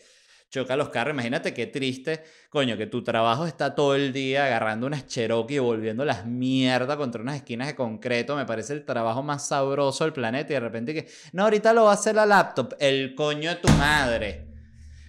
choca 0.50 0.76
los 0.76 0.90
carros. 0.90 1.14
Imagínate 1.14 1.54
qué 1.54 1.68
triste, 1.68 2.24
coño, 2.50 2.78
que 2.78 2.88
tu 2.88 3.04
trabajo 3.04 3.46
está 3.46 3.76
todo 3.76 3.96
el 3.96 4.12
día 4.12 4.46
agarrando 4.46 4.88
unas 4.88 5.06
Cherokee 5.06 5.56
y 5.56 5.60
volviendo 5.60 6.06
las 6.06 6.26
mierdas 6.26 6.98
contra 6.98 7.22
unas 7.22 7.38
esquinas 7.38 7.68
de 7.68 7.76
concreto. 7.76 8.36
Me 8.36 8.46
parece 8.46 8.74
el 8.74 8.86
trabajo 8.86 9.24
más 9.24 9.48
sabroso 9.48 10.04
del 10.04 10.14
planeta 10.14 10.52
y 10.52 10.56
de 10.56 10.60
repente 10.60 10.94
que, 10.94 11.08
no, 11.34 11.44
ahorita 11.44 11.74
lo 11.74 11.86
va 11.86 11.92
a 11.92 11.96
hacer 11.96 12.16
la 12.16 12.26
laptop, 12.26 12.76
el 12.80 13.16
coño 13.16 13.50
de 13.50 13.56
tu 13.58 13.70
madre. 13.74 14.48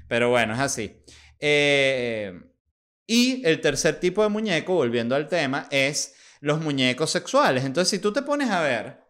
Pero 0.08 0.30
bueno, 0.30 0.54
es 0.54 0.60
así. 0.60 1.02
Eh, 1.38 2.32
y 3.06 3.44
el 3.46 3.60
tercer 3.60 3.98
tipo 3.98 4.22
de 4.22 4.28
muñeco, 4.28 4.74
volviendo 4.74 5.14
al 5.16 5.28
tema, 5.28 5.66
es 5.70 6.14
los 6.40 6.60
muñecos 6.60 7.10
sexuales. 7.10 7.64
Entonces, 7.64 7.90
si 7.90 7.98
tú 7.98 8.12
te 8.12 8.22
pones 8.22 8.50
a 8.50 8.62
ver 8.62 9.00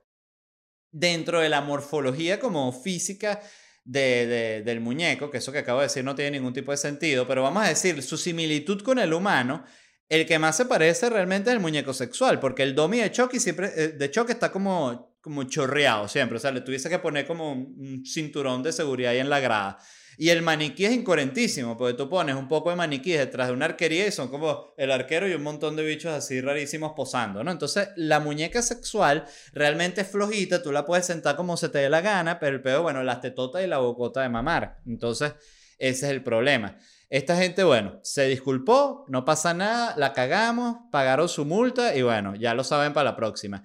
dentro 0.93 1.41
de 1.41 1.49
la 1.49 1.61
morfología 1.61 2.41
como 2.41 2.73
física 2.73 3.41
de, 3.85 4.63
del 4.65 4.81
muñeco, 4.81 5.31
que 5.31 5.39
eso 5.39 5.53
que 5.53 5.59
acabo 5.59 5.81
de 5.81 5.87
decir 5.87 6.05
no 6.05 6.15
tiene 6.15 6.33
ningún 6.33 6.53
tipo 6.53 6.71
de 6.71 6.77
sentido, 6.77 7.27
pero 7.27 7.43
vamos 7.43 7.65
a 7.65 7.69
decir, 7.69 8.03
su 8.03 8.17
similitud 8.17 8.83
con 8.83 8.99
el 8.99 9.13
humano, 9.13 9.65
el 10.09 10.27
que 10.27 10.39
más 10.39 10.57
se 10.57 10.67
parece 10.67 11.09
realmente 11.09 11.51
es 11.51 11.55
el 11.55 11.61
muñeco 11.61 11.93
sexual, 11.93 12.41
porque 12.41 12.63
el 12.63 12.75
domi 12.75 12.99
de 12.99 13.11
Chucky 13.11 13.39
siempre, 13.39 13.71
eh, 13.77 13.89
de 13.89 14.11
Chucky 14.11 14.33
está 14.33 14.51
como, 14.51 15.17
como 15.21 15.45
chorreado 15.45 16.09
siempre, 16.09 16.37
o 16.37 16.41
sea, 16.41 16.51
le 16.51 16.61
tuviese 16.61 16.89
que 16.89 16.99
poner 16.99 17.27
como 17.27 17.53
un 17.53 18.03
cinturón 18.05 18.63
de 18.63 18.73
seguridad 18.73 19.13
ahí 19.13 19.19
en 19.19 19.31
la 19.31 19.41
grada. 19.41 19.79
Y 20.21 20.29
el 20.29 20.43
maniquí 20.43 20.85
es 20.85 20.93
incoherentísimo, 20.93 21.79
porque 21.79 21.95
tú 21.97 22.11
pones 22.11 22.37
un 22.37 22.47
poco 22.47 22.69
de 22.69 22.77
maniquí 22.77 23.13
detrás 23.13 23.49
de 23.49 23.55
una 23.55 23.65
arquería 23.65 24.07
y 24.07 24.13
son 24.13 24.29
como 24.29 24.75
el 24.77 24.93
arquero 24.93 25.27
y 25.27 25.33
un 25.33 25.43
montón 25.43 25.77
de 25.77 25.83
bichos 25.83 26.13
así 26.13 26.43
rarísimos 26.43 26.93
posando, 26.95 27.43
¿no? 27.43 27.51
Entonces, 27.51 27.89
la 27.97 28.21
muñeca 28.21 28.61
sexual 28.61 29.25
realmente 29.55 30.03
es 30.03 30.09
flojita, 30.09 30.63
tú 30.63 30.73
la 30.73 30.85
puedes 30.85 31.07
sentar 31.07 31.37
como 31.37 31.57
se 31.57 31.71
te 31.71 31.79
dé 31.79 31.89
la 31.89 32.03
gana, 32.03 32.39
pero 32.39 32.55
el 32.55 32.61
pedo, 32.61 32.83
bueno, 32.83 33.03
las 33.03 33.23
tetotas 33.23 33.65
y 33.65 33.67
la 33.67 33.79
bocota 33.79 34.21
de 34.21 34.29
mamar. 34.29 34.81
Entonces, 34.85 35.33
ese 35.79 36.05
es 36.05 36.13
el 36.13 36.23
problema. 36.23 36.77
Esta 37.09 37.39
gente, 37.39 37.65
bueno, 37.65 37.99
se 38.03 38.29
disculpó, 38.29 39.07
no 39.09 39.25
pasa 39.25 39.55
nada, 39.55 39.95
la 39.97 40.13
cagamos, 40.13 40.81
pagaron 40.93 41.31
su 41.31 41.47
multa 41.47 41.97
y 41.97 42.03
bueno, 42.03 42.35
ya 42.35 42.53
lo 42.53 42.63
saben 42.63 42.93
para 42.93 43.13
la 43.13 43.17
próxima. 43.17 43.65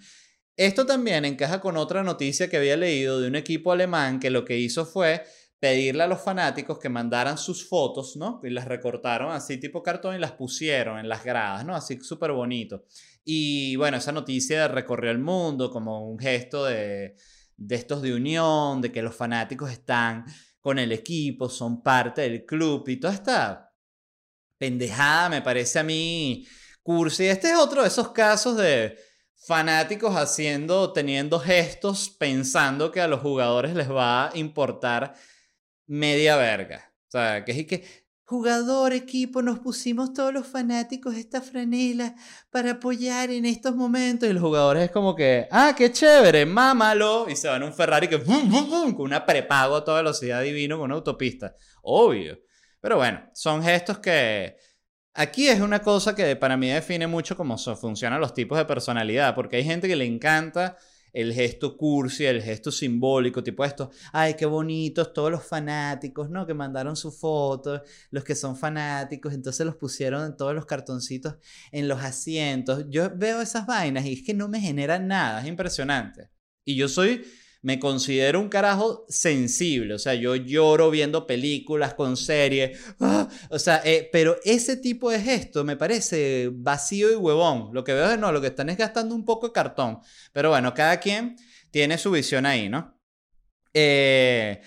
Esto 0.56 0.86
también 0.86 1.26
encaja 1.26 1.60
con 1.60 1.76
otra 1.76 2.02
noticia 2.02 2.50
que 2.50 2.56
había 2.56 2.78
leído 2.78 3.20
de 3.20 3.28
un 3.28 3.36
equipo 3.36 3.74
alemán 3.74 4.22
que 4.22 4.30
lo 4.30 4.46
que 4.46 4.58
hizo 4.58 4.86
fue 4.86 5.22
pedirle 5.60 6.04
a 6.04 6.08
los 6.08 6.22
fanáticos 6.22 6.80
que 6.80 6.90
mandaran 6.90 7.38
sus 7.38 7.68
fotos, 7.68 8.16
¿no? 8.18 8.42
Y 8.44 8.50
las 8.50 8.66
recortaron 8.66 9.32
así 9.32 9.58
tipo 9.58 9.82
cartón 9.82 10.16
y 10.16 10.20
las 10.20 10.34
pusieron 10.34 11.00
en 11.00 11.10
las 11.10 11.24
gradas, 11.24 11.66
¿no? 11.66 11.76
Así 11.76 12.00
súper 12.02 12.32
bonito. 12.32 12.86
Y 13.24 13.76
bueno, 13.78 13.98
esa 13.98 14.12
noticia 14.12 14.68
recorrió 14.68 15.12
el 15.12 15.20
mundo 15.20 15.72
como 15.72 16.10
un 16.10 16.20
gesto 16.20 16.66
de, 16.66 17.16
de 17.58 17.76
estos 17.76 18.02
de 18.02 18.14
unión, 18.14 18.82
de 18.82 18.92
que 18.92 19.02
los 19.02 19.16
fanáticos 19.16 19.72
están 19.72 20.26
con 20.60 20.80
el 20.80 20.92
equipo, 20.92 21.50
son 21.50 21.82
parte 21.82 22.22
del 22.22 22.46
club 22.46 22.88
y 22.88 22.98
toda 22.98 23.14
esta 23.14 23.74
pendejada 24.58 25.30
me 25.30 25.42
parece 25.42 25.80
a 25.80 25.84
mí 25.84 26.46
cursi. 26.84 27.26
Este 27.28 27.52
es 27.52 27.58
otro 27.58 27.82
de 27.82 27.88
esos 27.88 28.10
casos 28.10 28.58
de 28.58 28.98
fanáticos 29.36 30.16
haciendo, 30.16 30.92
teniendo 30.92 31.40
gestos 31.40 32.10
pensando 32.10 32.92
que 32.92 33.02
a 33.02 33.08
los 33.08 33.22
jugadores 33.22 33.76
les 33.76 33.92
va 33.92 34.30
a 34.30 34.38
importar 34.38 35.16
media 35.88 36.36
verga. 36.36 36.94
O 37.08 37.12
sea, 37.12 37.46
que 37.46 37.52
es 37.52 37.68
que 37.68 38.06
jugador, 38.26 38.92
equipo, 38.94 39.42
nos 39.42 39.60
pusimos 39.60 40.12
todos 40.14 40.34
los 40.34 40.48
fanáticos 40.48 41.16
esta 41.16 41.42
franela 41.42 42.16
para 42.50 42.72
apoyar 42.72 43.30
en 43.30 43.46
estos 43.46 43.76
momentos. 43.76 44.28
Y 44.28 44.34
los 44.34 44.42
jugadores 44.42 44.84
es 44.86 44.92
como 44.92 45.16
que, 45.16 45.48
ah, 45.52 45.74
qué 45.78 45.92
chévere, 45.92 46.46
mámalo. 46.46 47.30
Y 47.30 47.36
se 47.36 47.48
van 47.48 47.62
a 47.62 47.66
un 47.66 47.74
Ferrari 47.74 48.08
que, 48.08 48.22
con 48.22 49.02
una 49.02 49.26
prepago 49.26 49.76
a 49.76 49.86
toda 49.86 49.98
velocidad 49.98 50.42
divino 50.42 50.78
con 50.78 50.86
una 50.86 50.96
autopista. 50.96 51.56
Obvio. 51.84 52.40
Pero 52.82 52.98
bueno, 52.98 53.30
son 53.34 53.64
gestos 53.64 54.00
que... 54.00 54.58
Aquí 55.18 55.48
es 55.48 55.62
una 55.62 55.82
cosa 55.82 56.14
que 56.14 56.36
para 56.36 56.58
mí 56.58 56.68
define 56.68 57.08
mucho 57.08 57.38
cómo 57.38 57.58
funcionan 57.58 58.20
los 58.20 58.34
tipos 58.34 58.58
de 58.58 58.66
personalidad, 58.66 59.34
porque 59.34 59.56
hay 59.56 59.64
gente 59.64 59.88
que 59.88 59.96
le 59.96 60.04
encanta 60.04 60.76
el 61.16 61.34
gesto 61.34 61.78
cursi, 61.78 62.26
el 62.26 62.44
gesto 62.44 62.72
simbólico, 62.72 63.42
tipo 63.42 63.64
esto, 63.64 63.90
ay, 64.12 64.34
qué 64.34 64.46
bonitos 64.46 65.14
todos 65.14 65.32
los 65.32 65.44
fanáticos, 65.44 66.30
¿no? 66.30 66.46
Que 66.46 66.54
mandaron 66.54 66.98
su 66.98 67.10
foto, 67.10 67.82
los 68.12 68.24
que 68.26 68.36
son 68.36 68.58
fanáticos, 68.58 69.34
entonces 69.34 69.66
los 69.66 69.78
pusieron 69.78 70.26
en 70.26 70.36
todos 70.36 70.54
los 70.54 70.66
cartoncitos 70.66 71.38
en 71.72 71.88
los 71.88 72.02
asientos. 72.04 72.86
Yo 72.90 73.10
veo 73.16 73.42
esas 73.42 73.66
vainas 73.66 74.06
y 74.06 74.14
es 74.14 74.24
que 74.24 74.34
no 74.34 74.50
me 74.50 74.60
generan 74.60 75.08
nada, 75.08 75.42
es 75.42 75.48
impresionante. 75.48 76.30
Y 76.66 76.76
yo 76.76 76.90
soy 76.90 77.24
me 77.66 77.80
considero 77.80 78.40
un 78.40 78.48
carajo 78.48 79.08
sensible, 79.10 79.96
o 79.96 79.98
sea, 79.98 80.14
yo 80.14 80.36
lloro 80.36 80.92
viendo 80.92 81.26
películas 81.26 81.96
con 81.96 82.16
series, 82.16 82.80
¡ah! 83.00 83.28
o 83.50 83.58
sea, 83.58 83.82
eh, 83.84 84.08
pero 84.12 84.38
ese 84.46 84.78
tipo 84.78 85.10
de 85.10 85.20
gesto 85.20 85.64
me 85.64 85.76
parece 85.76 86.52
vacío 86.54 87.12
y 87.12 87.16
huevón. 87.16 87.72
Lo 87.74 87.84
que 87.84 87.96
veo 87.96 88.12
es 88.12 88.20
no, 88.20 88.32
lo 88.32 88.40
que 88.40 88.48
están 88.48 88.70
es 88.70 88.78
gastando 88.78 89.16
un 89.16 89.26
poco 89.26 89.48
de 89.48 89.54
cartón, 89.54 89.98
pero 90.32 90.52
bueno, 90.52 90.76
cada 90.76 91.00
quien 91.00 91.38
tiene 91.72 91.98
su 91.98 92.12
visión 92.12 92.46
ahí, 92.46 92.70
¿no? 92.70 93.00
Eh, 93.74 94.62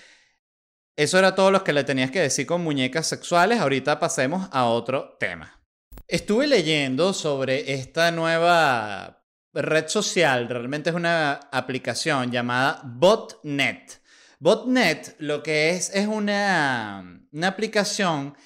eso 0.97 1.21
era 1.21 1.37
todo 1.37 1.53
lo 1.53 1.63
que 1.63 1.73
le 1.73 1.85
tenías 1.85 2.11
que 2.11 2.21
decir 2.21 2.47
con 2.47 2.65
muñecas 2.65 3.07
sexuales. 3.07 3.61
Ahorita 3.61 4.01
pasemos 4.01 4.49
a 4.51 4.65
otro 4.67 5.17
tema. 5.21 5.63
Estuve 6.09 6.49
leyendo 6.49 7.13
sobre 7.13 7.75
esta 7.75 8.11
nueva 8.11 9.18
red 9.63 9.89
social, 9.89 10.49
realmente 10.49 10.91
es 10.91 10.97
una 10.97 11.35
aplicación 11.53 12.31
llamada 12.31 12.83
Botnet. 12.85 14.01
Botnet 14.39 15.17
lo 15.19 15.43
que 15.43 15.71
es 15.71 15.91
es 15.95 16.07
una, 16.07 17.23
una 17.33 17.49
aplicación 17.49 18.37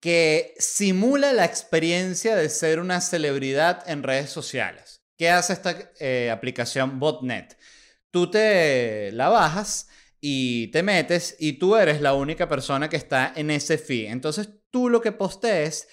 que 0.00 0.54
simula 0.58 1.32
la 1.32 1.44
experiencia 1.44 2.36
de 2.36 2.48
ser 2.48 2.78
una 2.78 3.00
celebridad 3.00 3.88
en 3.88 4.02
redes 4.02 4.30
sociales. 4.30 5.02
¿Qué 5.16 5.30
hace 5.30 5.52
esta 5.52 5.92
eh, 5.98 6.30
aplicación 6.30 6.98
Botnet? 6.98 7.56
Tú 8.10 8.30
te 8.30 9.12
la 9.12 9.28
bajas 9.28 9.88
y 10.20 10.68
te 10.68 10.82
metes 10.82 11.36
y 11.38 11.54
tú 11.54 11.76
eres 11.76 12.00
la 12.00 12.14
única 12.14 12.48
persona 12.48 12.88
que 12.88 12.96
está 12.96 13.32
en 13.36 13.50
ese 13.50 13.78
feed. 13.78 14.10
Entonces 14.10 14.48
tú 14.70 14.88
lo 14.88 15.00
que 15.00 15.12
postees 15.12 15.88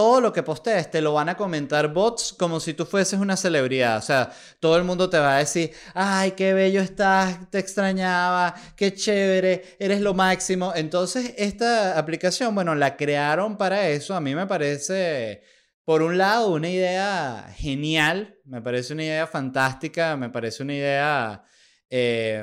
todo 0.00 0.22
lo 0.22 0.32
que 0.32 0.42
postees 0.42 0.90
te 0.90 1.02
lo 1.02 1.12
van 1.12 1.28
a 1.28 1.36
comentar 1.36 1.92
bots 1.92 2.32
como 2.32 2.58
si 2.58 2.72
tú 2.72 2.86
fueses 2.86 3.20
una 3.20 3.36
celebridad. 3.36 3.98
O 3.98 4.00
sea, 4.00 4.32
todo 4.58 4.78
el 4.78 4.84
mundo 4.84 5.10
te 5.10 5.18
va 5.18 5.36
a 5.36 5.40
decir, 5.40 5.72
ay, 5.92 6.30
qué 6.30 6.54
bello 6.54 6.80
estás, 6.80 7.50
te 7.50 7.58
extrañaba, 7.58 8.54
qué 8.76 8.94
chévere, 8.94 9.76
eres 9.78 10.00
lo 10.00 10.14
máximo. 10.14 10.72
Entonces, 10.74 11.34
esta 11.36 11.98
aplicación, 11.98 12.54
bueno, 12.54 12.74
la 12.74 12.96
crearon 12.96 13.58
para 13.58 13.90
eso. 13.90 14.14
A 14.14 14.22
mí 14.22 14.34
me 14.34 14.46
parece, 14.46 15.42
por 15.84 16.00
un 16.00 16.16
lado, 16.16 16.50
una 16.50 16.70
idea 16.70 17.52
genial, 17.54 18.38
me 18.46 18.62
parece 18.62 18.94
una 18.94 19.04
idea 19.04 19.26
fantástica, 19.26 20.16
me 20.16 20.30
parece 20.30 20.62
una 20.62 20.76
idea 20.76 21.44
eh, 21.90 22.42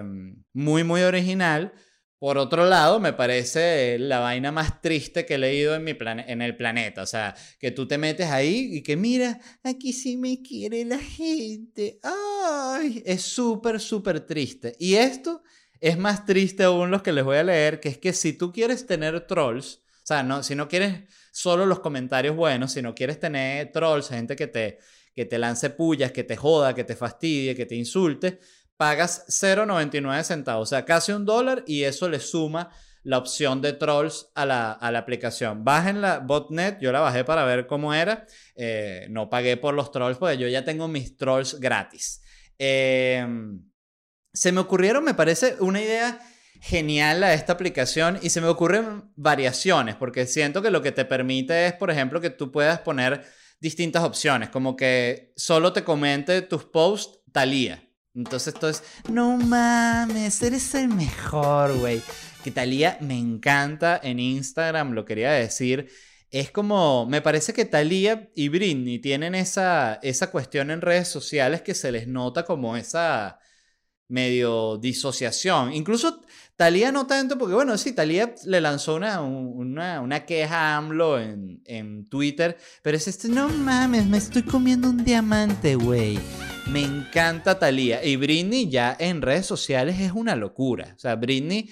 muy, 0.53 0.83
muy 0.83 1.01
original. 1.01 1.73
Por 2.19 2.39
otro 2.39 2.65
lado, 2.65 2.99
me 2.99 3.13
parece 3.13 3.99
la 3.99 4.19
vaina 4.19 4.51
más 4.51 4.81
triste 4.81 5.25
que 5.25 5.35
he 5.35 5.37
leído 5.37 5.75
en, 5.75 5.83
mi 5.83 5.95
en 5.99 6.41
el 6.41 6.57
planeta. 6.57 7.03
O 7.03 7.05
sea, 7.05 7.35
que 7.59 7.69
tú 7.69 7.87
te 7.87 7.99
metes 7.99 8.27
ahí 8.27 8.69
y 8.71 8.81
que 8.81 8.97
mira, 8.97 9.39
aquí 9.63 9.93
sí 9.93 10.17
me 10.17 10.41
quiere 10.41 10.83
la 10.83 10.97
gente. 10.97 11.99
¡Ay! 12.01 13.03
Es 13.05 13.21
súper, 13.21 13.79
súper 13.79 14.21
triste. 14.21 14.75
Y 14.79 14.95
esto 14.95 15.43
es 15.79 15.99
más 15.99 16.25
triste 16.25 16.63
aún 16.63 16.89
los 16.89 17.03
que 17.03 17.11
les 17.13 17.23
voy 17.23 17.37
a 17.37 17.43
leer, 17.43 17.79
que 17.79 17.89
es 17.89 17.97
que 17.99 18.13
si 18.13 18.33
tú 18.33 18.51
quieres 18.51 18.87
tener 18.87 19.27
trolls, 19.27 19.83
o 20.03 20.07
sea, 20.07 20.23
no, 20.23 20.41
si 20.41 20.55
no 20.55 20.67
quieres 20.67 21.03
solo 21.31 21.67
los 21.67 21.81
comentarios 21.81 22.35
buenos, 22.35 22.71
si 22.71 22.81
no 22.81 22.95
quieres 22.95 23.19
tener 23.19 23.71
trolls, 23.71 24.09
gente 24.09 24.35
que 24.35 24.47
te, 24.47 24.79
que 25.13 25.25
te 25.25 25.37
lance 25.37 25.69
pullas, 25.69 26.11
que 26.11 26.23
te 26.23 26.35
joda, 26.35 26.73
que 26.73 26.83
te 26.83 26.95
fastidie, 26.95 27.55
que 27.55 27.65
te 27.65 27.75
insulte, 27.75 28.39
pagas 28.77 29.25
0,99 29.27 30.23
centavos, 30.23 30.69
o 30.69 30.69
sea, 30.69 30.85
casi 30.85 31.11
un 31.11 31.25
dólar 31.25 31.63
y 31.65 31.83
eso 31.83 32.07
le 32.07 32.19
suma 32.19 32.71
la 33.03 33.17
opción 33.17 33.61
de 33.61 33.73
trolls 33.73 34.31
a 34.35 34.45
la, 34.45 34.71
aplicación. 34.73 35.63
Bajen 35.63 36.01
la 36.01 36.19
botnet, 36.19 36.77
yo 36.81 36.91
la 36.91 36.99
bajé 36.99 37.23
para 37.23 37.45
ver 37.45 37.65
cómo 37.65 37.93
era. 37.93 38.27
Eh, 38.55 39.07
no 39.09 39.29
pagué 39.29 39.55
por 39.55 39.73
los 39.73 39.91
trolls 39.91 40.17
porque 40.17 40.37
yo 40.37 40.47
ya 40.47 40.65
tengo 40.65 40.87
mis 40.87 41.15
trolls 41.15 41.59
gratis. 41.59 42.21
Em, 42.59 43.63
se 44.33 44.51
me 44.51 44.59
ocurrieron, 44.59 45.05
me 45.05 45.13
parece, 45.13 45.55
una 45.59 45.81
idea 45.81 46.19
genial 46.59 47.23
a 47.23 47.33
esta 47.33 47.53
aplicación 47.53 48.19
y 48.21 48.29
se 48.29 48.41
me 48.41 48.47
ocurren 48.47 49.03
variaciones 49.15 49.95
porque 49.95 50.25
siento 50.25 50.61
que 50.61 50.71
lo 50.71 50.81
que 50.81 50.91
te 50.91 51.05
permite 51.05 51.67
es, 51.67 51.73
por 51.73 51.89
ejemplo, 51.91 52.19
que 52.19 52.29
tú 52.29 52.51
puedas 52.51 52.79
poner 52.79 53.23
distintas 53.61 54.03
opciones, 54.03 54.49
como 54.49 54.75
que 54.75 55.31
solo 55.35 55.71
te 55.71 55.83
comente 55.83 56.41
tus 56.41 56.65
posts 56.65 57.21
Talía. 57.31 57.86
Entonces, 58.17 58.53
esto 58.53 58.67
es, 58.67 58.83
no 59.09 59.37
mames, 59.37 60.41
eres 60.41 60.75
el 60.75 60.89
mejor, 60.89 61.77
güey 61.77 62.01
que 62.47 62.51
Thalía 62.51 62.97
me 63.01 63.17
encanta 63.17 63.99
en 64.01 64.19
Instagram, 64.21 64.93
lo 64.93 65.03
quería 65.03 65.31
decir. 65.31 65.89
Es 66.31 66.49
como, 66.49 67.05
me 67.05 67.21
parece 67.21 67.51
que 67.51 67.65
Thalía 67.65 68.29
y 68.35 68.47
Britney 68.47 68.99
tienen 68.99 69.35
esa, 69.35 69.95
esa 70.01 70.31
cuestión 70.31 70.71
en 70.71 70.79
redes 70.79 71.09
sociales 71.09 71.61
que 71.61 71.73
se 71.73 71.91
les 71.91 72.07
nota 72.07 72.45
como 72.45 72.77
esa 72.77 73.39
medio 74.07 74.77
disociación. 74.77 75.73
Incluso 75.73 76.21
Thalía 76.55 76.93
no 76.93 77.05
tanto, 77.05 77.37
porque 77.37 77.55
bueno, 77.55 77.77
sí, 77.77 77.91
Thalía 77.91 78.33
le 78.45 78.61
lanzó 78.61 78.95
una, 78.95 79.21
una, 79.21 79.99
una 79.99 80.25
queja 80.25 80.57
a 80.57 80.77
AMLO 80.77 81.19
en, 81.19 81.61
en, 81.65 82.07
Twitter, 82.07 82.57
pero 82.81 82.95
es 82.95 83.09
este, 83.09 83.27
no 83.27 83.49
mames, 83.49 84.05
me 84.05 84.17
estoy 84.17 84.43
comiendo 84.43 84.89
un 84.89 85.03
diamante, 85.03 85.75
güey. 85.75 86.17
Me 86.71 86.83
encanta 86.83 87.57
Thalía. 87.57 88.03
Y 88.03 88.17
Britney 88.17 88.69
ya 88.69 88.95
en 88.99 89.21
redes 89.21 89.45
sociales 89.45 89.99
es 89.99 90.11
una 90.11 90.35
locura. 90.35 90.93
O 90.95 90.99
sea, 90.99 91.15
Britney 91.15 91.69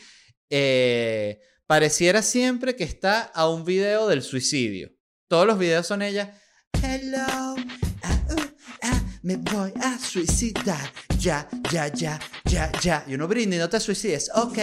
eh, 0.49 1.39
pareciera 1.67 2.21
siempre 2.21 2.75
que 2.75 2.85
está 2.85 3.21
a 3.21 3.49
un 3.49 3.65
video 3.65 4.07
del 4.07 4.21
suicidio. 4.21 4.91
Todos 5.27 5.45
los 5.45 5.59
videos 5.59 5.85
son 5.85 6.01
ella. 6.01 6.39
Hello, 6.81 7.55
ah, 8.03 8.25
uh, 8.29 8.41
ah, 8.83 9.01
me 9.23 9.35
voy 9.37 9.73
a 9.81 9.97
suicidar. 9.97 10.91
Ya, 11.19 11.47
ya, 11.71 11.87
ya, 11.87 12.19
ya, 12.45 12.71
ya. 12.81 13.05
Yo 13.07 13.17
no, 13.17 13.27
Britney, 13.27 13.59
no 13.59 13.69
te 13.69 13.79
suicides. 13.79 14.31
Ok, 14.35 14.57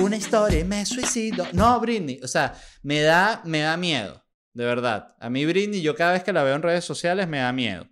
una 0.00 0.16
historia 0.16 0.60
y 0.60 0.64
me 0.64 0.84
suicido. 0.84 1.46
No, 1.52 1.80
Britney. 1.80 2.20
O 2.22 2.28
sea, 2.28 2.54
me 2.82 3.00
da, 3.00 3.40
me 3.44 3.60
da 3.60 3.76
miedo. 3.76 4.22
De 4.52 4.66
verdad. 4.66 5.14
A 5.18 5.30
mí, 5.30 5.46
Britney, 5.46 5.80
yo 5.80 5.94
cada 5.94 6.12
vez 6.12 6.24
que 6.24 6.32
la 6.32 6.42
veo 6.42 6.56
en 6.56 6.62
redes 6.62 6.84
sociales 6.84 7.26
me 7.26 7.38
da 7.38 7.52
miedo. 7.52 7.91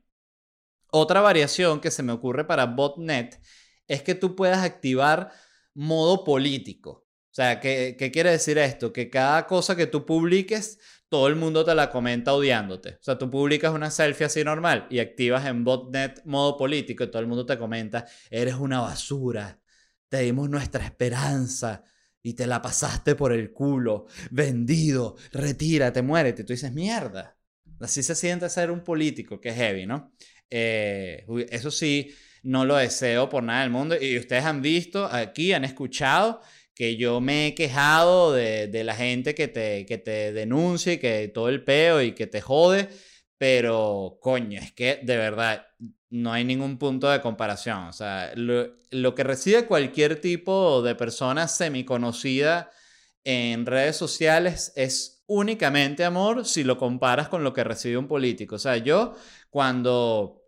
Otra 0.92 1.20
variación 1.20 1.80
que 1.80 1.90
se 1.90 2.02
me 2.02 2.12
ocurre 2.12 2.46
para 2.46 2.66
botnet 2.66 3.40
es 3.86 4.02
que 4.02 4.14
tú 4.14 4.36
puedas 4.36 4.64
activar 4.64 5.32
modo 5.74 6.24
político. 6.24 7.06
O 7.30 7.34
sea, 7.34 7.60
¿qué, 7.60 7.96
¿qué, 7.98 8.10
quiere 8.10 8.30
decir 8.30 8.58
esto? 8.58 8.92
Que 8.92 9.08
cada 9.08 9.46
cosa 9.46 9.76
que 9.76 9.86
tú 9.86 10.04
publiques, 10.04 10.78
todo 11.08 11.28
el 11.28 11.36
mundo 11.36 11.64
te 11.64 11.74
la 11.74 11.90
comenta 11.90 12.34
odiándote. 12.34 12.94
O 12.94 13.02
sea, 13.02 13.18
tú 13.18 13.30
publicas 13.30 13.72
una 13.72 13.90
selfie 13.90 14.26
así 14.26 14.42
normal 14.42 14.86
y 14.90 14.98
activas 14.98 15.46
en 15.46 15.64
botnet 15.64 16.24
modo 16.24 16.56
político 16.56 17.04
y 17.04 17.10
todo 17.10 17.20
el 17.22 17.28
mundo 17.28 17.46
te 17.46 17.58
comenta, 17.58 18.06
eres 18.30 18.54
una 18.54 18.80
basura, 18.80 19.60
te 20.08 20.20
dimos 20.20 20.50
nuestra 20.50 20.84
esperanza 20.84 21.84
y 22.22 22.34
te 22.34 22.46
la 22.46 22.60
pasaste 22.60 23.14
por 23.14 23.32
el 23.32 23.52
culo, 23.52 24.06
vendido, 24.30 25.16
retírate, 25.32 26.02
muérete. 26.02 26.42
Y 26.42 26.44
tú 26.44 26.52
dices, 26.52 26.72
mierda. 26.72 27.36
Así 27.80 28.02
se 28.02 28.14
siente 28.14 28.48
ser 28.50 28.70
un 28.70 28.84
político, 28.84 29.40
que 29.40 29.50
es 29.50 29.56
heavy, 29.56 29.86
¿no? 29.86 30.12
Eh, 30.50 31.24
eso 31.50 31.70
sí, 31.70 32.14
no 32.42 32.64
lo 32.64 32.76
deseo 32.76 33.28
por 33.28 33.42
nada 33.42 33.62
del 33.62 33.70
mundo. 33.70 33.96
Y 34.00 34.18
ustedes 34.18 34.44
han 34.44 34.62
visto 34.62 35.06
aquí, 35.06 35.52
han 35.52 35.64
escuchado 35.64 36.40
que 36.74 36.96
yo 36.96 37.20
me 37.20 37.48
he 37.48 37.54
quejado 37.54 38.32
de, 38.32 38.66
de 38.68 38.84
la 38.84 38.94
gente 38.94 39.34
que 39.34 39.48
te, 39.48 39.84
que 39.86 39.98
te 39.98 40.32
denuncia 40.32 40.94
y 40.94 40.98
que 40.98 41.28
todo 41.28 41.48
el 41.48 41.62
peo 41.62 42.00
y 42.02 42.12
que 42.12 42.26
te 42.26 42.40
jode, 42.40 42.88
pero 43.36 44.18
coño, 44.20 44.60
es 44.60 44.72
que 44.72 45.00
de 45.02 45.16
verdad 45.16 45.66
no 46.10 46.32
hay 46.32 46.44
ningún 46.44 46.78
punto 46.78 47.08
de 47.10 47.20
comparación. 47.20 47.84
O 47.88 47.92
sea, 47.92 48.32
lo, 48.34 48.76
lo 48.90 49.14
que 49.14 49.24
recibe 49.24 49.66
cualquier 49.66 50.20
tipo 50.20 50.82
de 50.82 50.94
persona 50.94 51.48
semiconocida 51.48 52.70
en 53.24 53.66
redes 53.66 53.96
sociales 53.96 54.72
es 54.74 55.22
únicamente 55.26 56.04
amor 56.04 56.44
si 56.44 56.64
lo 56.64 56.78
comparas 56.78 57.28
con 57.28 57.44
lo 57.44 57.52
que 57.52 57.62
recibe 57.62 57.98
un 57.98 58.08
político. 58.08 58.56
O 58.56 58.58
sea, 58.58 58.76
yo 58.78 59.14
cuando 59.50 60.39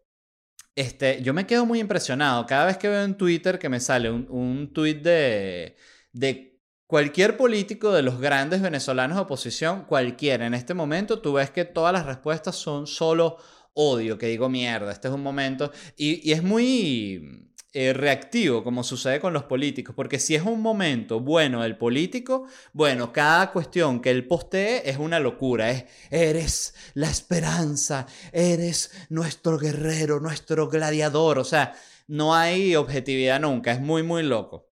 este, 0.74 1.22
yo 1.22 1.34
me 1.34 1.46
quedo 1.46 1.66
muy 1.66 1.80
impresionado. 1.80 2.46
Cada 2.46 2.66
vez 2.66 2.78
que 2.78 2.88
veo 2.88 3.02
en 3.02 3.16
Twitter 3.16 3.58
que 3.58 3.68
me 3.68 3.80
sale 3.80 4.10
un, 4.10 4.26
un 4.30 4.72
tweet 4.72 4.96
de, 4.96 5.76
de 6.12 6.52
cualquier 6.86 7.38
político 7.38 7.90
de 7.92 8.02
los 8.02 8.20
grandes 8.20 8.60
venezolanos 8.60 9.16
de 9.16 9.22
oposición, 9.22 9.84
cualquiera, 9.86 10.46
en 10.46 10.52
este 10.52 10.74
momento 10.74 11.20
tú 11.20 11.32
ves 11.32 11.50
que 11.50 11.64
todas 11.64 11.92
las 11.92 12.04
respuestas 12.04 12.54
son 12.54 12.86
solo 12.86 13.38
odio, 13.74 14.18
que 14.18 14.26
digo 14.26 14.48
mierda, 14.50 14.92
este 14.92 15.08
es 15.08 15.14
un 15.14 15.22
momento, 15.22 15.72
y, 15.96 16.30
es 16.30 16.42
muy 16.42 17.50
eh, 17.74 17.94
reactivo 17.94 18.62
como 18.62 18.84
sucede 18.84 19.18
con 19.18 19.32
los 19.32 19.44
políticos, 19.44 19.94
porque 19.94 20.18
si 20.18 20.34
es 20.34 20.42
un 20.42 20.60
momento 20.60 21.20
bueno 21.20 21.62
del 21.62 21.78
político, 21.78 22.46
bueno, 22.74 23.14
cada 23.14 23.50
cuestión 23.50 24.02
que 24.02 24.10
él 24.10 24.26
postee 24.26 24.82
es 24.84 24.98
una 24.98 25.18
locura, 25.18 25.70
es, 25.70 25.86
eres 26.10 26.74
la 26.92 27.08
esperanza, 27.08 28.06
eres 28.30 28.92
nuestro 29.08 29.56
guerrero, 29.58 30.20
nuestro 30.20 30.68
gladiador, 30.68 31.38
o 31.38 31.44
sea, 31.44 31.74
no 32.08 32.34
hay 32.34 32.76
objetividad 32.76 33.40
nunca, 33.40 33.72
es 33.72 33.80
muy, 33.80 34.02
muy 34.02 34.22
loco. 34.22 34.70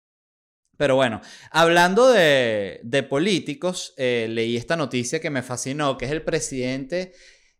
Pero 0.78 0.96
bueno, 0.96 1.20
hablando 1.52 2.10
de, 2.10 3.08
políticos, 3.10 3.94
eh, 3.98 4.28
leí 4.30 4.56
esta 4.56 4.78
noticia 4.78 5.20
que 5.20 5.30
me 5.30 5.44
fascinó, 5.44 5.98
que 5.98 6.06
es 6.06 6.12
el 6.12 6.24
presidente, 6.24 7.14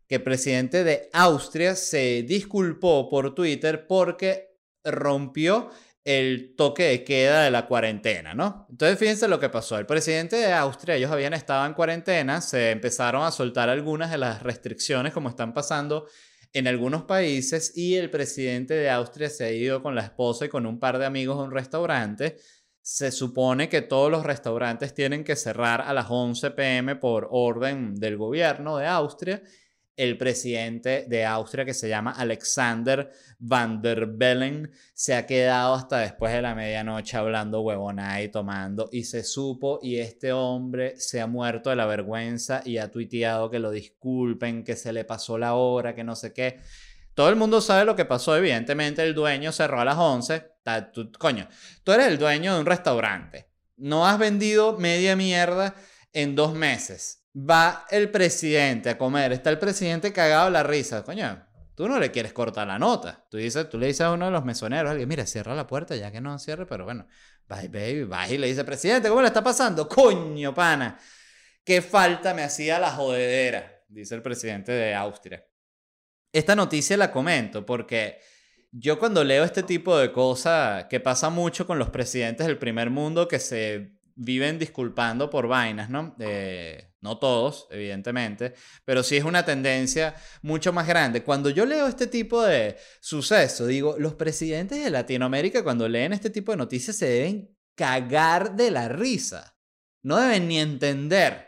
que 0.08 0.16
el 0.16 0.22
presidente 0.22 0.82
de 0.82 1.10
Austria 1.12 1.76
se 1.76 2.22
disculpó 2.22 3.08
por 3.10 3.34
Twitter 3.34 3.86
porque 3.86 4.55
rompió 4.86 5.70
el 6.04 6.54
toque 6.56 6.84
de 6.84 7.04
queda 7.04 7.42
de 7.42 7.50
la 7.50 7.66
cuarentena, 7.66 8.32
¿no? 8.32 8.66
Entonces 8.70 8.98
fíjense 8.98 9.26
lo 9.26 9.40
que 9.40 9.48
pasó. 9.48 9.76
El 9.76 9.86
presidente 9.86 10.36
de 10.36 10.52
Austria, 10.52 10.94
ellos 10.94 11.10
habían 11.10 11.34
estado 11.34 11.66
en 11.66 11.74
cuarentena, 11.74 12.40
se 12.40 12.70
empezaron 12.70 13.24
a 13.24 13.32
soltar 13.32 13.68
algunas 13.68 14.12
de 14.12 14.18
las 14.18 14.42
restricciones 14.42 15.12
como 15.12 15.28
están 15.28 15.52
pasando 15.52 16.06
en 16.52 16.68
algunos 16.68 17.02
países 17.02 17.76
y 17.76 17.96
el 17.96 18.08
presidente 18.08 18.74
de 18.74 18.88
Austria 18.88 19.28
se 19.28 19.44
ha 19.44 19.50
ido 19.50 19.82
con 19.82 19.94
la 19.94 20.02
esposa 20.02 20.46
y 20.46 20.48
con 20.48 20.64
un 20.64 20.78
par 20.78 20.98
de 20.98 21.06
amigos 21.06 21.36
a 21.38 21.42
un 21.42 21.50
restaurante 21.50 22.36
se 22.86 23.10
supone 23.10 23.68
que 23.68 23.82
todos 23.82 24.12
los 24.12 24.24
restaurantes 24.24 24.94
tienen 24.94 25.24
que 25.24 25.34
cerrar 25.34 25.80
a 25.80 25.92
las 25.92 26.06
11 26.08 26.52
pm 26.52 26.94
por 26.94 27.26
orden 27.32 27.96
del 27.96 28.16
gobierno 28.16 28.76
de 28.78 28.86
Austria. 28.86 29.42
El 29.96 30.18
presidente 30.18 31.06
de 31.08 31.24
Austria, 31.24 31.64
que 31.64 31.72
se 31.72 31.88
llama 31.88 32.12
Alexander 32.12 33.10
van 33.38 33.80
der 33.80 34.06
Bellen, 34.06 34.70
se 34.92 35.14
ha 35.14 35.26
quedado 35.26 35.74
hasta 35.74 35.98
después 35.98 36.32
de 36.34 36.42
la 36.42 36.54
medianoche 36.54 37.16
hablando 37.16 37.62
huevonada 37.62 38.20
y 38.20 38.28
tomando. 38.28 38.90
Y 38.92 39.04
se 39.04 39.24
supo, 39.24 39.80
y 39.82 39.98
este 39.98 40.32
hombre 40.32 41.00
se 41.00 41.20
ha 41.20 41.26
muerto 41.26 41.70
de 41.70 41.76
la 41.76 41.86
vergüenza 41.86 42.60
y 42.64 42.76
ha 42.76 42.90
tuiteado 42.90 43.50
que 43.50 43.58
lo 43.58 43.70
disculpen, 43.70 44.64
que 44.64 44.76
se 44.76 44.92
le 44.92 45.04
pasó 45.04 45.38
la 45.38 45.54
hora, 45.54 45.94
que 45.94 46.04
no 46.04 46.14
sé 46.14 46.34
qué. 46.34 46.60
Todo 47.14 47.30
el 47.30 47.36
mundo 47.36 47.62
sabe 47.62 47.86
lo 47.86 47.96
que 47.96 48.04
pasó, 48.04 48.36
evidentemente 48.36 49.02
el 49.02 49.14
dueño 49.14 49.50
cerró 49.50 49.80
a 49.80 49.86
las 49.86 49.96
11. 49.96 50.52
coño, 51.18 51.48
tú 51.82 51.92
eres 51.92 52.08
el 52.08 52.18
dueño 52.18 52.52
de 52.52 52.60
un 52.60 52.66
restaurante. 52.66 53.48
No 53.78 54.06
has 54.06 54.18
vendido 54.18 54.76
media 54.76 55.16
mierda 55.16 55.74
en 56.12 56.34
dos 56.34 56.52
meses. 56.52 57.25
Va 57.36 57.84
el 57.90 58.10
presidente 58.10 58.90
a 58.90 58.98
comer. 58.98 59.32
Está 59.32 59.50
el 59.50 59.58
presidente 59.58 60.12
cagado 60.12 60.48
la 60.48 60.62
risa. 60.62 61.04
Coño, 61.04 61.46
tú 61.74 61.86
no 61.88 61.98
le 61.98 62.10
quieres 62.10 62.32
cortar 62.32 62.66
la 62.66 62.78
nota. 62.78 63.26
Tú, 63.30 63.36
dices, 63.36 63.68
tú 63.68 63.78
le 63.78 63.88
dices 63.88 64.02
a 64.02 64.12
uno 64.12 64.26
de 64.26 64.30
los 64.30 64.44
mesoneros, 64.44 64.90
alguien, 64.90 65.08
mira, 65.08 65.26
cierra 65.26 65.54
la 65.54 65.66
puerta 65.66 65.94
ya 65.96 66.10
que 66.10 66.20
no 66.20 66.38
cierre, 66.38 66.64
pero 66.66 66.84
bueno, 66.84 67.06
bye 67.48 67.68
baby, 67.68 68.04
bye. 68.04 68.34
Y 68.34 68.38
le 68.38 68.46
dice, 68.46 68.64
presidente, 68.64 69.08
¿cómo 69.08 69.20
le 69.20 69.28
está 69.28 69.44
pasando? 69.44 69.86
Coño, 69.88 70.54
pana. 70.54 70.98
¿Qué 71.62 71.82
falta 71.82 72.32
me 72.32 72.42
hacía 72.42 72.78
la 72.78 72.92
jodedera? 72.92 73.82
Dice 73.88 74.14
el 74.14 74.22
presidente 74.22 74.72
de 74.72 74.94
Austria. 74.94 75.44
Esta 76.32 76.54
noticia 76.54 76.96
la 76.96 77.10
comento 77.10 77.66
porque 77.66 78.18
yo 78.70 78.98
cuando 78.98 79.24
leo 79.24 79.44
este 79.44 79.62
tipo 79.62 79.96
de 79.98 80.12
cosas, 80.12 80.84
que 80.84 81.00
pasa 81.00 81.30
mucho 81.30 81.66
con 81.66 81.78
los 81.78 81.90
presidentes 81.90 82.46
del 82.46 82.58
primer 82.58 82.90
mundo 82.90 83.26
que 83.26 83.38
se 83.38 83.96
viven 84.14 84.58
disculpando 84.58 85.30
por 85.30 85.46
vainas, 85.46 85.90
¿no? 85.90 86.14
Eh, 86.18 86.92
no 87.06 87.18
todos, 87.18 87.68
evidentemente, 87.70 88.54
pero 88.84 89.04
sí 89.04 89.16
es 89.16 89.22
una 89.22 89.44
tendencia 89.44 90.16
mucho 90.42 90.72
más 90.72 90.88
grande. 90.88 91.22
Cuando 91.22 91.50
yo 91.50 91.64
leo 91.64 91.86
este 91.86 92.08
tipo 92.08 92.42
de 92.42 92.76
suceso, 93.00 93.66
digo, 93.66 93.94
los 93.96 94.14
presidentes 94.14 94.82
de 94.82 94.90
Latinoamérica 94.90 95.62
cuando 95.62 95.88
leen 95.88 96.12
este 96.12 96.30
tipo 96.30 96.50
de 96.50 96.58
noticias 96.58 96.96
se 96.96 97.06
deben 97.06 97.56
cagar 97.76 98.56
de 98.56 98.72
la 98.72 98.88
risa. 98.88 99.56
No 100.02 100.16
deben 100.18 100.48
ni 100.48 100.58
entender. 100.58 101.46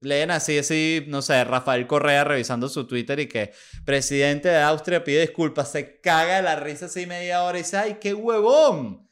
Leen 0.00 0.30
así, 0.30 0.58
así, 0.58 1.04
no 1.08 1.20
sé, 1.20 1.42
Rafael 1.42 1.88
Correa 1.88 2.22
revisando 2.22 2.68
su 2.68 2.86
Twitter 2.86 3.18
y 3.18 3.26
que 3.26 3.52
presidente 3.84 4.48
de 4.48 4.60
Austria 4.60 5.02
pide 5.02 5.22
disculpas, 5.22 5.72
se 5.72 6.00
caga 6.00 6.36
de 6.36 6.42
la 6.42 6.54
risa 6.54 6.86
así 6.86 7.06
media 7.06 7.42
hora 7.42 7.58
y 7.58 7.62
dice, 7.62 7.76
¡ay, 7.76 7.96
qué 8.00 8.14
huevón! 8.14 9.05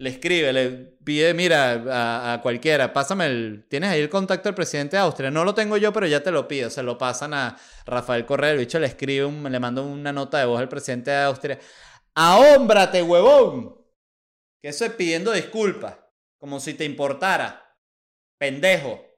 Le 0.00 0.10
escribe, 0.10 0.52
le 0.52 0.70
pide, 1.04 1.34
mira, 1.34 2.32
a, 2.32 2.40
cualquiera, 2.40 2.92
pásame 2.92 3.26
el, 3.26 3.66
tienes 3.68 3.90
ahí 3.90 4.00
el 4.00 4.08
contacto 4.08 4.48
del 4.48 4.54
presidente 4.54 4.96
de 4.96 5.02
Austria, 5.02 5.30
no 5.30 5.44
lo 5.44 5.54
tengo 5.54 5.76
yo, 5.76 5.92
pero 5.92 6.06
ya 6.06 6.22
te 6.22 6.30
lo 6.30 6.48
pido, 6.48 6.70
se 6.70 6.82
lo 6.82 6.96
pasan 6.96 7.34
a 7.34 7.56
Rafael 7.84 8.24
Correa, 8.24 8.52
el 8.52 8.58
bicho 8.58 8.78
le 8.78 8.86
escribe, 8.86 9.30
le 9.30 9.60
manda 9.60 9.82
una 9.82 10.10
nota 10.10 10.38
de 10.38 10.46
voz 10.46 10.58
al 10.58 10.70
presidente 10.70 11.10
de 11.10 11.18
Austria, 11.18 11.58
¡ahómbrate, 12.14 13.02
huevón! 13.02 13.76
Que 14.62 14.70
eso 14.70 14.86
es 14.86 14.92
pidiendo 14.92 15.32
disculpas, 15.32 15.98
como 16.38 16.60
si 16.60 16.72
te 16.72 16.86
importara, 16.86 17.76
pendejo 18.38 19.10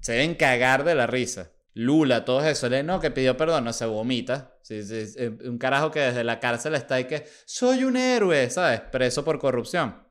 se 0.00 0.12
deben 0.12 0.34
cagar 0.34 0.84
de 0.84 0.94
la 0.94 1.06
risa. 1.06 1.52
Lula, 1.74 2.24
todo 2.24 2.44
eso, 2.44 2.68
no, 2.82 3.00
que 3.00 3.10
pidió 3.10 3.36
perdón, 3.36 3.64
no 3.64 3.72
se 3.72 3.86
vomita. 3.86 4.57
Un 4.70 5.58
carajo 5.58 5.90
que 5.90 6.00
desde 6.00 6.24
la 6.24 6.40
cárcel 6.40 6.74
está 6.74 7.00
y 7.00 7.04
que 7.04 7.26
soy 7.44 7.84
un 7.84 7.96
héroe, 7.96 8.50
¿sabes? 8.50 8.80
Preso 8.80 9.24
por 9.24 9.38
corrupción. 9.38 10.06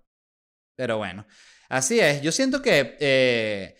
Pero 0.75 0.97
bueno, 0.97 1.25
así 1.69 1.99
es. 1.99 2.21
Yo 2.21 2.31
siento 2.31 2.61
que 2.61 2.97
eh, 2.99 3.75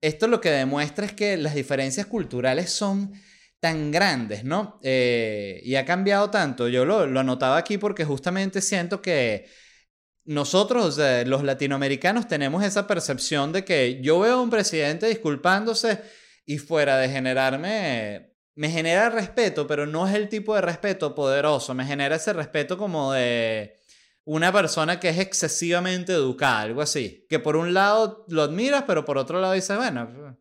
esto 0.00 0.26
lo 0.26 0.40
que 0.40 0.50
demuestra 0.50 1.06
es 1.06 1.12
que 1.12 1.36
las 1.36 1.54
diferencias 1.54 2.06
culturales 2.06 2.70
son 2.70 3.12
tan 3.60 3.90
grandes, 3.90 4.44
¿no? 4.44 4.78
Eh, 4.82 5.60
y 5.64 5.76
ha 5.76 5.84
cambiado 5.84 6.30
tanto. 6.30 6.68
Yo 6.68 6.84
lo, 6.84 7.06
lo 7.06 7.20
anotaba 7.20 7.56
aquí 7.56 7.78
porque 7.78 8.04
justamente 8.04 8.60
siento 8.60 9.00
que 9.00 9.48
nosotros, 10.24 10.98
los 11.26 11.42
latinoamericanos, 11.42 12.28
tenemos 12.28 12.64
esa 12.64 12.86
percepción 12.86 13.52
de 13.52 13.64
que 13.64 14.00
yo 14.02 14.20
veo 14.20 14.34
a 14.34 14.42
un 14.42 14.50
presidente 14.50 15.06
disculpándose 15.06 16.00
y 16.46 16.58
fuera 16.58 16.96
de 16.98 17.08
generarme, 17.08 18.33
me 18.54 18.70
genera 18.70 19.10
respeto, 19.10 19.66
pero 19.66 19.86
no 19.86 20.06
es 20.06 20.14
el 20.14 20.28
tipo 20.28 20.54
de 20.54 20.60
respeto 20.60 21.14
poderoso, 21.14 21.74
me 21.74 21.84
genera 21.84 22.16
ese 22.16 22.32
respeto 22.32 22.78
como 22.78 23.12
de 23.12 23.78
una 24.24 24.52
persona 24.52 25.00
que 25.00 25.10
es 25.10 25.18
excesivamente 25.18 26.12
educada, 26.12 26.60
algo 26.60 26.80
así, 26.80 27.26
que 27.28 27.38
por 27.38 27.56
un 27.56 27.74
lado 27.74 28.24
lo 28.28 28.42
admiras, 28.42 28.84
pero 28.86 29.04
por 29.04 29.18
otro 29.18 29.40
lado 29.40 29.52
dices, 29.52 29.76
bueno, 29.76 30.38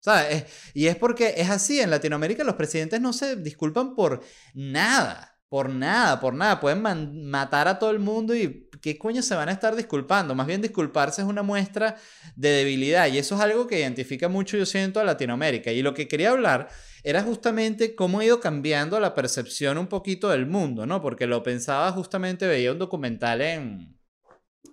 ¿sabes? 0.00 0.46
Y 0.74 0.86
es 0.86 0.96
porque 0.96 1.34
es 1.36 1.50
así, 1.50 1.80
en 1.80 1.90
Latinoamérica 1.90 2.42
los 2.44 2.56
presidentes 2.56 3.00
no 3.00 3.12
se 3.12 3.36
disculpan 3.36 3.94
por 3.94 4.22
nada. 4.54 5.28
Por 5.52 5.68
nada, 5.68 6.18
por 6.18 6.32
nada. 6.32 6.60
Pueden 6.60 7.28
matar 7.28 7.68
a 7.68 7.78
todo 7.78 7.90
el 7.90 7.98
mundo 7.98 8.34
y 8.34 8.70
¿qué 8.80 8.96
coño 8.96 9.20
se 9.20 9.34
van 9.34 9.50
a 9.50 9.52
estar 9.52 9.76
disculpando? 9.76 10.34
Más 10.34 10.46
bien 10.46 10.62
disculparse 10.62 11.20
es 11.20 11.28
una 11.28 11.42
muestra 11.42 11.96
de 12.36 12.48
debilidad 12.48 13.06
y 13.08 13.18
eso 13.18 13.34
es 13.34 13.42
algo 13.42 13.66
que 13.66 13.78
identifica 13.78 14.30
mucho, 14.30 14.56
yo 14.56 14.64
siento, 14.64 14.98
a 14.98 15.04
Latinoamérica. 15.04 15.70
Y 15.70 15.82
lo 15.82 15.92
que 15.92 16.08
quería 16.08 16.30
hablar 16.30 16.70
era 17.02 17.22
justamente 17.22 17.94
cómo 17.94 18.20
ha 18.20 18.24
ido 18.24 18.40
cambiando 18.40 19.00
la 19.00 19.14
percepción 19.14 19.78
un 19.78 19.88
poquito 19.88 20.28
del 20.30 20.46
mundo, 20.46 20.86
¿no? 20.86 21.02
Porque 21.02 21.26
lo 21.26 21.42
pensaba 21.42 21.90
justamente, 21.92 22.46
veía 22.46 22.72
un 22.72 22.78
documental 22.78 23.40
en, 23.40 23.98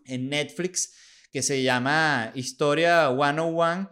en 0.06 0.30
Netflix 0.30 0.94
que 1.32 1.42
se 1.42 1.64
llama 1.64 2.32
Historia 2.36 3.10
101 3.10 3.90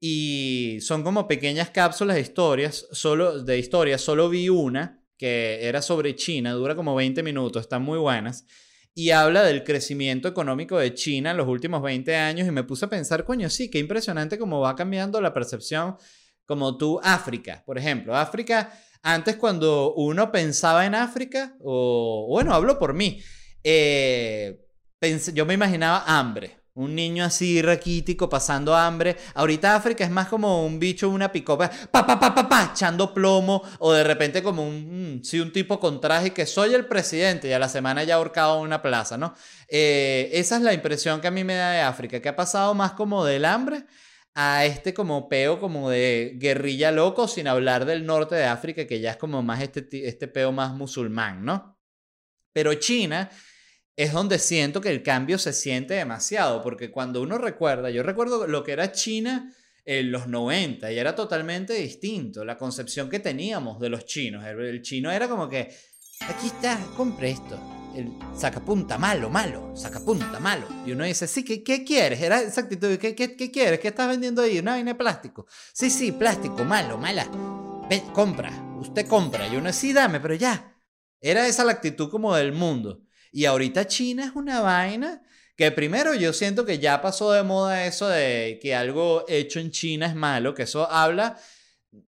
y 0.00 0.78
son 0.80 1.02
como 1.02 1.28
pequeñas 1.28 1.70
cápsulas 1.70 2.16
de 2.16 2.22
historias, 2.22 2.86
solo 2.92 3.42
de 3.42 3.58
historias, 3.58 4.00
solo 4.00 4.28
vi 4.28 4.48
una 4.48 5.04
que 5.18 5.68
era 5.68 5.82
sobre 5.82 6.16
China, 6.16 6.52
dura 6.52 6.74
como 6.74 6.94
20 6.94 7.22
minutos, 7.22 7.60
están 7.60 7.82
muy 7.82 7.98
buenas, 7.98 8.46
y 8.94 9.10
habla 9.10 9.42
del 9.42 9.64
crecimiento 9.64 10.28
económico 10.28 10.78
de 10.78 10.94
China 10.94 11.32
en 11.32 11.36
los 11.36 11.46
últimos 11.46 11.82
20 11.82 12.16
años 12.16 12.48
y 12.48 12.50
me 12.50 12.64
puse 12.64 12.86
a 12.86 12.88
pensar, 12.88 13.24
coño, 13.24 13.50
sí, 13.50 13.70
qué 13.70 13.78
impresionante 13.78 14.38
cómo 14.38 14.60
va 14.60 14.74
cambiando 14.74 15.20
la 15.20 15.34
percepción, 15.34 15.96
como 16.50 16.76
tú, 16.76 16.98
África, 17.00 17.62
por 17.64 17.78
ejemplo, 17.78 18.16
África, 18.16 18.72
antes 19.04 19.36
cuando 19.36 19.94
uno 19.94 20.32
pensaba 20.32 20.84
en 20.84 20.96
África, 20.96 21.54
o 21.62 22.26
bueno, 22.28 22.52
hablo 22.52 22.76
por 22.76 22.92
mí, 22.92 23.22
eh, 23.62 24.58
yo 25.32 25.46
me 25.46 25.54
imaginaba 25.54 26.02
hambre, 26.08 26.58
un 26.74 26.96
niño 26.96 27.24
así 27.24 27.62
raquítico 27.62 28.28
pasando 28.28 28.74
hambre. 28.74 29.16
Ahorita 29.34 29.76
África 29.76 30.02
es 30.02 30.10
más 30.10 30.26
como 30.26 30.66
un 30.66 30.80
bicho, 30.80 31.08
una 31.08 31.30
picopa, 31.30 31.70
pa, 31.88 32.04
pa, 32.04 32.18
pa, 32.18 32.34
pa, 32.34 32.48
pa, 32.48 32.70
echando 32.72 33.14
plomo. 33.14 33.62
O 33.78 33.92
de 33.92 34.02
repente 34.02 34.42
como 34.42 34.66
un, 34.66 35.20
mm, 35.22 35.40
un 35.40 35.52
tipo 35.52 35.78
con 35.78 36.00
traje 36.00 36.32
que 36.32 36.46
soy 36.46 36.74
el 36.74 36.86
presidente 36.86 37.46
y 37.46 37.52
a 37.52 37.60
la 37.60 37.68
semana 37.68 38.02
ya 38.02 38.16
ahorcado 38.16 38.58
en 38.58 38.64
una 38.64 38.82
plaza, 38.82 39.16
¿no? 39.16 39.34
Eh, 39.68 40.30
esa 40.32 40.56
es 40.56 40.62
la 40.62 40.72
impresión 40.72 41.20
que 41.20 41.28
a 41.28 41.30
mí 41.30 41.44
me 41.44 41.54
da 41.54 41.70
de 41.70 41.80
África, 41.82 42.20
que 42.20 42.28
ha 42.28 42.34
pasado 42.34 42.74
más 42.74 42.92
como 42.92 43.24
del 43.24 43.44
hambre 43.44 43.84
a 44.34 44.64
este 44.64 44.94
como 44.94 45.28
peo 45.28 45.58
como 45.60 45.90
de 45.90 46.34
guerrilla 46.36 46.92
loco, 46.92 47.28
sin 47.28 47.48
hablar 47.48 47.84
del 47.84 48.06
norte 48.06 48.34
de 48.34 48.44
África, 48.44 48.86
que 48.86 49.00
ya 49.00 49.12
es 49.12 49.16
como 49.16 49.42
más 49.42 49.62
este, 49.62 49.86
este 50.06 50.28
peo 50.28 50.52
más 50.52 50.74
musulmán, 50.74 51.44
¿no? 51.44 51.78
Pero 52.52 52.74
China 52.74 53.30
es 53.96 54.12
donde 54.12 54.38
siento 54.38 54.80
que 54.80 54.90
el 54.90 55.02
cambio 55.02 55.38
se 55.38 55.52
siente 55.52 55.94
demasiado, 55.94 56.62
porque 56.62 56.90
cuando 56.90 57.20
uno 57.20 57.38
recuerda, 57.38 57.90
yo 57.90 58.02
recuerdo 58.02 58.46
lo 58.46 58.64
que 58.64 58.72
era 58.72 58.92
China 58.92 59.54
en 59.84 60.12
los 60.12 60.26
90 60.26 60.90
y 60.92 60.98
era 60.98 61.14
totalmente 61.14 61.74
distinto, 61.74 62.44
la 62.44 62.56
concepción 62.56 63.08
que 63.10 63.18
teníamos 63.18 63.80
de 63.80 63.88
los 63.88 64.06
chinos. 64.06 64.44
El, 64.46 64.82
chino 64.82 65.10
era 65.10 65.28
como 65.28 65.48
que, 65.48 65.74
aquí 66.28 66.46
está, 66.46 66.78
compre 66.96 67.30
esto. 67.30 67.79
El 67.94 68.12
sacapunta, 68.36 68.98
malo, 68.98 69.30
malo, 69.30 69.76
sacapunta, 69.76 70.38
malo. 70.38 70.66
Y 70.86 70.92
uno 70.92 71.04
dice, 71.04 71.26
sí, 71.26 71.44
¿qué, 71.44 71.62
qué 71.62 71.84
quieres? 71.84 72.20
Era 72.20 72.40
esa 72.40 72.62
actitud, 72.62 72.96
¿qué, 72.98 73.14
qué, 73.14 73.36
qué 73.36 73.50
quieres? 73.50 73.80
¿Qué 73.80 73.88
estás 73.88 74.08
vendiendo 74.08 74.42
ahí? 74.42 74.58
Una 74.58 74.72
vaina 74.72 74.92
de 74.92 74.98
plástico. 74.98 75.46
Sí, 75.72 75.90
sí, 75.90 76.12
plástico, 76.12 76.64
malo, 76.64 76.98
mala. 76.98 77.26
Compra, 78.12 78.50
usted 78.78 79.06
compra. 79.06 79.48
Y 79.48 79.56
uno, 79.56 79.72
sí, 79.72 79.92
dame, 79.92 80.20
pero 80.20 80.34
ya. 80.34 80.76
Era 81.20 81.46
esa 81.46 81.64
la 81.64 81.72
actitud 81.72 82.08
como 82.08 82.34
del 82.34 82.52
mundo. 82.52 83.02
Y 83.32 83.44
ahorita 83.44 83.86
China 83.86 84.24
es 84.24 84.36
una 84.36 84.60
vaina 84.60 85.22
que 85.56 85.70
primero 85.70 86.14
yo 86.14 86.32
siento 86.32 86.64
que 86.64 86.78
ya 86.78 87.02
pasó 87.02 87.32
de 87.32 87.42
moda 87.42 87.84
eso 87.84 88.08
de 88.08 88.58
que 88.62 88.74
algo 88.74 89.24
hecho 89.28 89.60
en 89.60 89.70
China 89.70 90.06
es 90.06 90.14
malo, 90.14 90.54
que 90.54 90.62
eso 90.62 90.90
habla 90.90 91.38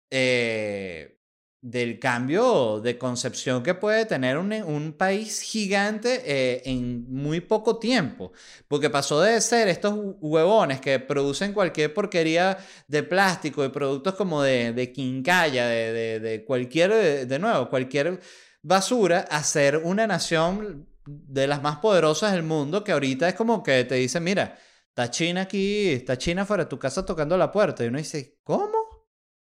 eh, 0.09 1.19
del 1.61 1.99
cambio 1.99 2.81
de 2.81 2.97
concepción 2.97 3.61
que 3.61 3.75
puede 3.75 4.05
tener 4.07 4.37
un, 4.37 4.95
país 4.97 5.41
gigante 5.41 6.21
eh, 6.25 6.63
en 6.65 7.05
muy 7.13 7.39
poco 7.39 7.77
tiempo. 7.77 8.31
Porque 8.67 8.89
pasó 8.89 9.21
de 9.21 9.39
ser 9.41 9.67
estos 9.67 9.93
huevones 10.19 10.81
que 10.81 10.99
producen 10.99 11.53
cualquier 11.53 11.93
porquería 11.93 12.57
de 12.87 13.03
plástico, 13.03 13.61
de 13.61 13.69
productos 13.69 14.15
como 14.15 14.41
de, 14.41 14.73
de 14.73 14.91
quincalla, 14.91 15.67
de, 15.67 16.19
de, 16.19 16.45
cualquier, 16.45 17.27
de 17.27 17.39
nuevo, 17.39 17.69
cualquier 17.69 18.19
basura, 18.63 19.19
a 19.29 19.43
ser 19.43 19.77
una 19.77 20.07
nación 20.07 20.87
de 21.05 21.47
las 21.47 21.61
más 21.61 21.77
poderosas 21.77 22.33
del 22.33 22.43
mundo 22.43 22.83
que 22.83 22.91
ahorita 22.91 23.27
es 23.29 23.35
como 23.35 23.63
que 23.63 23.83
te 23.85 23.95
dicen, 23.95 24.23
mira, 24.23 24.57
está 24.89 25.09
China 25.11 25.41
aquí, 25.41 25.89
está 25.89 26.17
China 26.17 26.45
fuera 26.45 26.63
de 26.63 26.69
tu 26.69 26.79
casa 26.79 27.05
tocando 27.05 27.37
la 27.37 27.51
puerta. 27.51 27.83
Y 27.83 27.87
uno 27.87 27.97
dice, 27.99 28.39
¿cómo? 28.43 29.07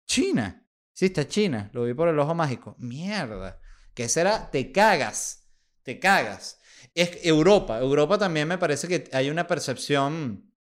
China. 0.06 0.62
Sí, 0.93 1.06
está 1.06 1.27
China. 1.27 1.69
Lo 1.73 1.84
vi 1.84 1.93
por 1.93 2.08
el 2.08 2.19
ojo 2.19 2.36
mágico. 2.36 2.75
Mierda. 2.77 3.60
¿Qué 3.93 4.08
será? 4.08 4.49
Te 4.51 4.71
cagas. 4.71 5.47
Te 5.84 5.99
cagas. 5.99 6.60
Es 6.93 7.19
Europa. 7.23 7.79
Europa 7.79 8.17
también 8.17 8.47
me 8.47 8.58
parece 8.58 8.88
que 8.88 9.10
hay 9.12 9.29
una 9.29 9.47
percepción 9.47 10.53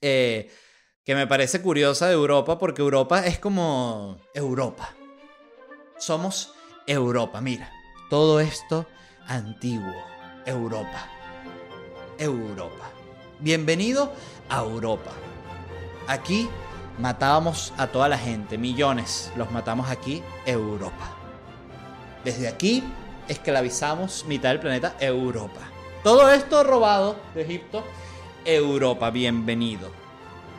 eh, 0.00 0.50
que 1.04 1.14
me 1.14 1.26
parece 1.26 1.62
curiosa 1.62 2.08
de 2.08 2.14
Europa 2.14 2.58
porque 2.58 2.82
Europa 2.82 3.26
es 3.26 3.38
como 3.38 4.20
Europa. 4.34 4.94
Somos 5.98 6.52
Europa. 6.86 7.40
Mira, 7.40 7.70
todo 8.10 8.40
esto 8.40 8.86
antiguo, 9.26 9.94
Europa. 10.44 11.08
Europa. 12.18 12.90
Bienvenido 13.40 14.12
a 14.48 14.60
Europa. 14.60 15.12
Aquí 16.06 16.48
matábamos 16.98 17.72
a 17.76 17.86
toda 17.88 18.08
la 18.08 18.18
gente, 18.18 18.58
millones 18.58 19.32
los 19.36 19.50
matamos 19.50 19.90
aquí, 19.90 20.22
Europa. 20.46 21.16
Desde 22.24 22.48
aquí 22.48 22.84
esclavizamos 23.28 24.24
mitad 24.26 24.50
del 24.50 24.60
planeta, 24.60 24.96
Europa. 25.00 25.60
Todo 26.02 26.30
esto 26.30 26.62
robado 26.64 27.18
de 27.34 27.42
Egipto, 27.42 27.84
Europa, 28.44 29.10
bienvenido. 29.10 29.90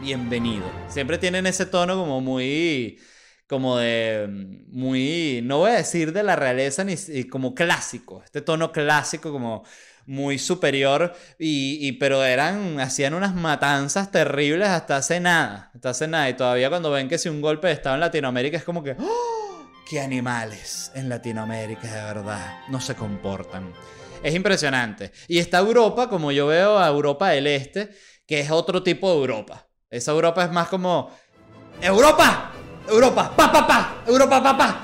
Bienvenido. 0.02 0.66
Siempre 0.90 1.18
tienen 1.18 1.46
ese 1.46 1.66
tono 1.66 1.96
como 1.96 2.20
muy 2.22 3.00
como 3.48 3.78
de 3.78 4.28
muy, 4.70 5.42
no 5.44 5.60
voy 5.60 5.72
a 5.72 5.76
decir 5.76 6.12
de 6.14 6.24
la 6.24 6.36
realeza, 6.36 6.84
ni 6.84 6.96
como 7.26 7.54
clásico, 7.54 8.24
este 8.24 8.42
tono 8.42 8.72
clásico 8.72 9.32
como 9.32 9.64
muy 10.06 10.38
superior, 10.40 11.14
y, 11.40 11.92
pero 11.94 12.24
eran, 12.24 12.80
hacían 12.80 13.14
unas 13.14 13.36
matanzas 13.36 14.12
terribles 14.12 14.68
hasta 14.70 14.98
hace 14.98 15.20
nada, 15.20 15.72
hasta 15.74 15.90
hace 15.90 16.08
nada, 16.08 16.30
y 16.30 16.34
todavía 16.34 16.70
cuando 16.70 16.92
ven 16.92 17.10
que 17.10 17.18
si 17.18 17.30
un 17.30 17.42
golpe 17.42 17.68
de 17.68 17.74
Estado 17.74 17.96
en 17.96 18.02
Latinoamérica 18.02 18.58
es 18.58 18.64
como 18.64 18.84
que, 18.84 18.96
¡Oh! 19.00 19.66
¡Qué 19.90 20.00
animales 20.02 20.92
en 20.96 21.10
Latinoamérica, 21.10 21.88
de 21.88 22.02
verdad! 22.14 22.60
No 22.70 22.82
se 22.82 22.96
comportan. 22.96 23.72
es 24.24 24.34
impresionante. 24.34 25.12
Y 25.28 25.38
está 25.38 25.60
Europa, 25.60 26.10
como 26.10 26.32
yo 26.32 26.48
veo 26.48 26.80
a 26.80 26.88
Europa 26.88 27.30
del 27.30 27.46
Este, 27.46 27.92
que 28.26 28.40
es 28.40 28.50
otro 28.50 28.82
tipo 28.82 29.12
de 29.12 29.18
Europa. 29.18 29.68
Esa 29.90 30.12
Europa 30.12 30.44
es 30.44 30.52
más 30.52 30.68
como... 30.70 31.12
¡Europa! 31.82 32.52
¡Europa! 32.90 33.34
¡Pa, 33.36 33.52
pa, 33.52 33.68
pa! 33.68 34.04
¡Europa, 34.08 34.42
pa, 34.42 34.58
pa! 34.58 34.82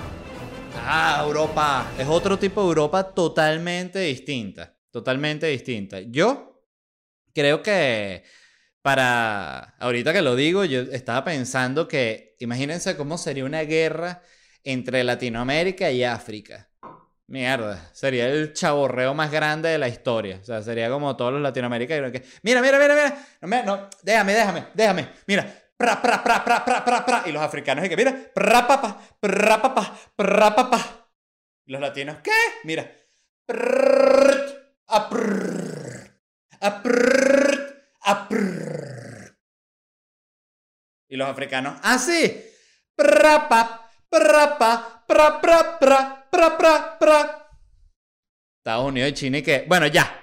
Ah, 0.85 1.23
Europa. 1.25 1.91
Es 1.97 2.07
otro 2.07 2.37
tipo 2.37 2.61
de 2.61 2.67
Europa 2.67 3.03
totalmente 3.03 3.99
distinta. 3.99 4.75
Totalmente 4.91 5.47
distinta. 5.47 5.99
Yo 6.01 6.63
creo 7.33 7.63
que 7.63 8.23
para... 8.81 9.75
Ahorita 9.79 10.13
que 10.13 10.21
lo 10.21 10.35
digo, 10.35 10.65
yo 10.65 10.81
estaba 10.81 11.23
pensando 11.23 11.87
que... 11.87 12.35
Imagínense 12.39 12.97
cómo 12.97 13.17
sería 13.17 13.45
una 13.45 13.61
guerra 13.61 14.21
entre 14.63 15.03
Latinoamérica 15.03 15.91
y 15.91 16.03
África. 16.03 16.69
Mierda, 17.27 17.89
sería 17.93 18.27
el 18.27 18.51
chaborreo 18.51 19.13
más 19.13 19.31
grande 19.31 19.69
de 19.69 19.77
la 19.77 19.87
historia. 19.87 20.39
O 20.41 20.43
sea, 20.43 20.61
sería 20.61 20.89
como 20.89 21.15
todos 21.15 21.31
los 21.31 21.41
latinoamericanos 21.41 22.11
que, 22.11 22.23
mira, 22.43 22.61
mira, 22.61 22.77
mira, 22.77 22.93
mira, 22.93 23.27
no, 23.39 23.47
me, 23.47 23.63
no, 23.63 23.89
déjame, 24.03 24.33
déjame, 24.33 24.67
déjame, 24.73 25.09
mira, 25.27 25.47
pra, 25.77 26.01
pra, 26.01 27.23
y 27.25 27.31
los 27.31 27.41
africanos 27.41 27.85
y 27.85 27.95
mira, 27.95 28.13
pra, 28.33 28.67
pa, 28.67 28.81
pra, 29.21 29.61
pa, 29.61 29.97
pra, 30.13 30.55
pa, 30.55 30.69
pa. 30.69 31.09
Los 31.67 31.79
latinos, 31.79 32.17
¿qué? 32.21 32.31
Mira, 32.65 32.91
aprrr, 34.91 36.21
aprrrt, 36.59 37.77
aprrr. 38.01 39.37
Y 41.09 41.17
los 41.17 41.27
africanos, 41.27 41.79
así, 41.83 42.41
pra, 42.95 43.49
pa, 43.49 43.91
pra, 44.09 44.57
pa, 44.57 45.03
pra, 45.07 45.41
pra, 45.41 45.79
pra, 45.79 46.27
pra, 46.29 46.57
pra, 46.57 46.99
pra. 46.99 47.49
Estados 48.59 48.85
Unidos 48.85 49.11
y 49.11 49.13
China 49.13 49.37
y 49.39 49.41
que, 49.41 49.65
bueno, 49.67 49.87
ya, 49.87 50.21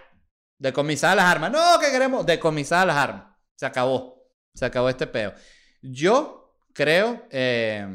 decomisar 0.58 1.16
las 1.16 1.26
armas. 1.26 1.50
No, 1.50 1.78
que 1.78 1.90
queremos 1.90 2.24
decomisar 2.24 2.86
las 2.86 2.96
armas. 2.96 3.36
Se 3.56 3.66
acabó. 3.66 4.18
Se 4.54 4.64
acabó 4.64 4.88
este 4.88 5.06
peo. 5.06 5.34
Yo 5.82 6.56
creo, 6.72 7.26
eh, 7.30 7.86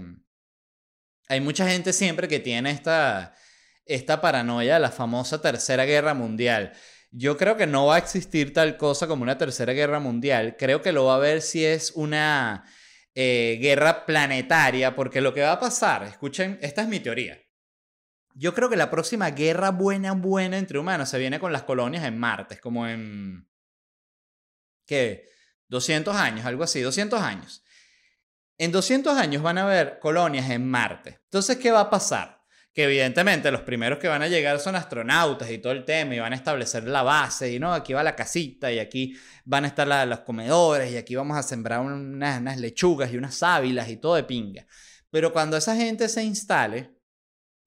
hay 1.28 1.42
mucha 1.42 1.68
gente 1.68 1.94
siempre 1.94 2.28
que 2.28 2.40
tiene 2.40 2.72
esta, 2.72 3.36
esta 3.86 4.22
paranoia 4.22 4.76
de 4.76 4.80
la 4.80 4.92
famosa 4.92 5.42
Tercera 5.42 5.86
Guerra 5.86 6.14
Mundial. 6.14 6.74
Yo 7.12 7.38
creo 7.38 7.58
que 7.58 7.68
no 7.68 7.86
va 7.86 7.96
a 7.96 8.00
existir 8.00 8.54
tal 8.54 8.78
cosa 8.78 9.08
como 9.08 9.24
una 9.24 9.38
Tercera 9.38 9.74
Guerra 9.74 10.00
Mundial. 10.00 10.56
Creo 10.58 10.82
que 10.82 10.92
lo 10.92 11.06
va 11.06 11.16
a 11.16 11.20
ver 11.20 11.42
si 11.42 11.64
es 11.64 11.92
una 11.92 12.66
eh, 13.16 13.60
guerra 13.62 14.06
planetaria, 14.06 14.96
porque 14.96 15.22
lo 15.22 15.34
que 15.34 15.42
va 15.42 15.52
a 15.54 15.60
pasar, 15.60 16.04
escuchen, 16.04 16.58
esta 16.62 16.82
es 16.82 16.88
mi 16.88 17.00
teoría. 17.00 17.40
Yo 18.36 18.56
creo 18.56 18.70
que 18.70 18.76
la 18.76 18.90
próxima 18.90 19.30
guerra 19.30 19.70
buena, 19.70 20.14
buena 20.14 20.58
entre 20.58 20.80
humanos 20.80 21.10
se 21.10 21.20
viene 21.20 21.40
con 21.40 21.52
las 21.54 21.64
colonias 21.64 22.04
en 22.04 22.18
Marte, 22.18 22.60
como 22.60 22.88
en... 22.88 23.48
¿Qué? 24.88 25.30
200 25.68 26.16
años, 26.16 26.46
algo 26.46 26.64
así, 26.64 26.82
200 26.82 27.22
años. 27.22 27.64
En 28.58 28.72
200 28.72 29.18
años 29.18 29.44
van 29.44 29.60
a 29.60 29.64
haber 29.64 30.00
colonias 30.00 30.50
en 30.50 30.68
Marte. 30.68 31.20
Entonces, 31.26 31.58
¿qué 31.58 31.72
va 31.72 31.82
a 31.82 31.90
pasar? 31.90 32.43
Que 32.74 32.86
evidentemente 32.86 33.52
los 33.52 33.62
primeros 33.62 34.00
que 34.00 34.08
van 34.08 34.24
a 34.24 34.28
llegar 34.28 34.60
son 34.60 34.76
astronautas 34.76 35.52
y 35.52 35.60
todo 35.60 35.74
el 35.74 35.86
tema 35.86 36.16
y 36.16 36.20
van 36.20 36.34
a 36.34 36.36
establecer 36.36 36.86
la 36.86 37.04
base 37.04 37.54
y 37.54 37.60
no, 37.60 37.74
aquí 37.74 37.94
va 37.94 38.02
la 38.02 38.16
casita 38.16 38.72
y 38.72 38.80
aquí 38.80 39.16
van 39.46 39.66
a 39.66 39.68
estar 39.68 39.88
los 40.08 40.20
comedores 40.22 40.92
y 40.92 40.98
aquí 40.98 41.16
vamos 41.16 41.38
a 41.38 41.44
sembrar 41.44 41.82
unas, 41.82 42.58
lechugas 42.58 43.12
y 43.12 43.18
unas 43.18 43.36
sábilas 43.36 43.90
y 43.90 43.98
todo 43.98 44.16
de 44.16 44.24
pinga. 44.24 44.66
Pero 45.12 45.32
cuando 45.32 45.58
esa 45.58 45.76
gente 45.76 46.10
se 46.10 46.24
instale, 46.24 46.94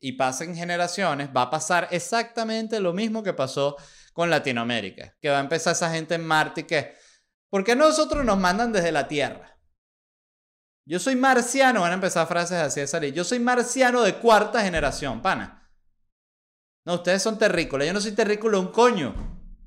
y 0.00 0.12
pasen 0.12 0.54
generaciones, 0.54 1.30
va 1.34 1.42
a 1.42 1.50
pasar 1.50 1.88
exactamente 1.90 2.80
lo 2.80 2.92
mismo 2.92 3.22
que 3.22 3.32
pasó 3.32 3.76
con 4.12 4.30
Latinoamérica. 4.30 5.16
Que 5.20 5.30
va 5.30 5.38
a 5.38 5.40
empezar 5.40 5.72
esa 5.72 5.90
gente 5.90 6.14
en 6.14 6.24
Marte 6.24 6.62
y 6.62 6.64
que, 6.64 6.94
¿por 7.48 7.64
qué 7.64 7.74
nosotros 7.74 8.24
nos 8.24 8.38
mandan 8.38 8.72
desde 8.72 8.92
la 8.92 9.08
Tierra? 9.08 9.55
Yo 10.88 11.00
soy 11.00 11.16
marciano, 11.16 11.80
van 11.80 11.90
a 11.90 11.94
empezar 11.94 12.28
frases 12.28 12.58
así 12.58 12.80
de 12.80 12.86
salir. 12.86 13.12
Yo 13.12 13.24
soy 13.24 13.40
marciano 13.40 14.02
de 14.02 14.14
cuarta 14.14 14.62
generación, 14.62 15.20
pana. 15.20 15.68
No, 16.84 16.94
ustedes 16.94 17.22
son 17.22 17.38
terrícolas. 17.38 17.88
Yo 17.88 17.92
no 17.92 18.00
soy 18.00 18.12
terrícola 18.12 18.60
un 18.60 18.68
coño. 18.68 19.12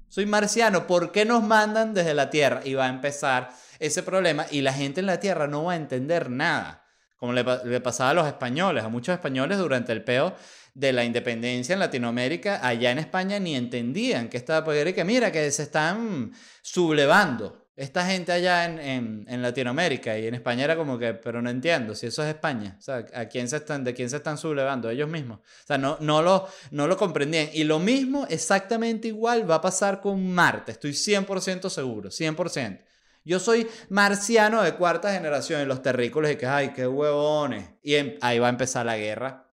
Soy 0.08 0.26
marciano. 0.26 0.88
¿Por 0.88 1.12
qué 1.12 1.26
nos 1.26 1.44
mandan 1.44 1.94
desde 1.94 2.14
la 2.14 2.30
Tierra? 2.30 2.62
Y 2.64 2.74
va 2.74 2.86
a 2.86 2.90
empezar 2.90 3.50
ese 3.80 4.02
problema 4.02 4.46
y 4.50 4.62
la 4.62 4.72
gente 4.72 5.02
en 5.02 5.08
la 5.08 5.20
Tierra 5.20 5.46
no 5.48 5.66
va 5.66 5.74
a 5.74 5.76
entender 5.76 6.30
nada 6.30 6.86
como 7.18 7.34
le, 7.34 7.44
pasaba 7.82 8.12
a 8.12 8.14
los 8.14 8.28
españoles, 8.28 8.82
a 8.82 8.88
muchos 8.88 9.14
españoles 9.14 9.58
durante 9.58 9.92
el 9.92 10.06
peo 10.06 10.34
de 10.74 10.94
la 10.94 11.04
independencia 11.04 11.74
en 11.74 11.80
Latinoamérica, 11.80 12.66
allá 12.66 12.92
en 12.92 13.00
España 13.00 13.40
ni 13.40 13.58
entendían 13.58 14.30
que 14.30 14.38
estaba 14.38 14.64
por 14.64 14.88
y 14.88 14.94
que 14.94 15.04
mira, 15.04 15.30
que 15.30 15.52
se 15.52 15.64
están 15.64 16.32
sublevando 16.62 17.69
esta 17.80 18.06
gente 18.06 18.34
allá 18.34 18.66
en, 18.66 19.26
en, 19.26 19.42
Latinoamérica 19.42 20.20
y 20.20 20.28
en 20.28 20.34
España 20.34 20.66
era 20.66 20.76
como 20.76 21.00
que, 21.00 21.14
pero 21.14 21.42
no 21.42 21.50
entiendo, 21.50 21.96
si 21.96 22.08
eso 22.08 22.22
es 22.24 22.30
España, 22.30 22.76
o 22.78 22.82
sea, 22.82 23.06
¿a 23.14 23.26
quién 23.28 23.48
se 23.48 23.56
están, 23.56 23.86
¿de 23.86 23.94
quién 23.94 24.10
se 24.10 24.18
están 24.18 24.38
sublevando? 24.38 24.90
Ellos 24.90 25.08
mismos. 25.10 25.40
O 25.40 25.68
sea, 25.68 25.78
no, 25.78 25.98
no, 26.02 26.22
lo, 26.22 26.46
no 26.72 26.88
lo 26.88 26.98
comprendían. 26.98 27.48
Y 27.54 27.64
lo 27.64 27.80
mismo, 27.80 28.28
exactamente 28.30 29.08
igual, 29.08 29.50
va 29.50 29.56
a 29.56 29.62
pasar 29.62 30.02
con 30.02 30.30
Marte, 30.30 30.74
estoy 30.74 30.92
100% 30.92 31.70
seguro, 31.70 32.10
100%. 32.10 32.82
Yo 33.24 33.40
soy 33.40 33.66
marciano 33.88 34.62
de 34.62 34.74
cuarta 34.76 35.14
generación 35.14 35.62
en 35.62 35.70
los 35.70 35.82
terrícolas 35.82 36.34
y 36.34 36.36
que, 36.36 36.48
ay, 36.48 36.74
qué 36.74 36.86
huevones. 36.86 37.70
Y 37.82 37.96
em, 37.96 38.18
ahí 38.20 38.40
va 38.40 38.48
a 38.48 38.50
empezar 38.50 38.86
la 38.86 38.98
guerra 38.98 39.54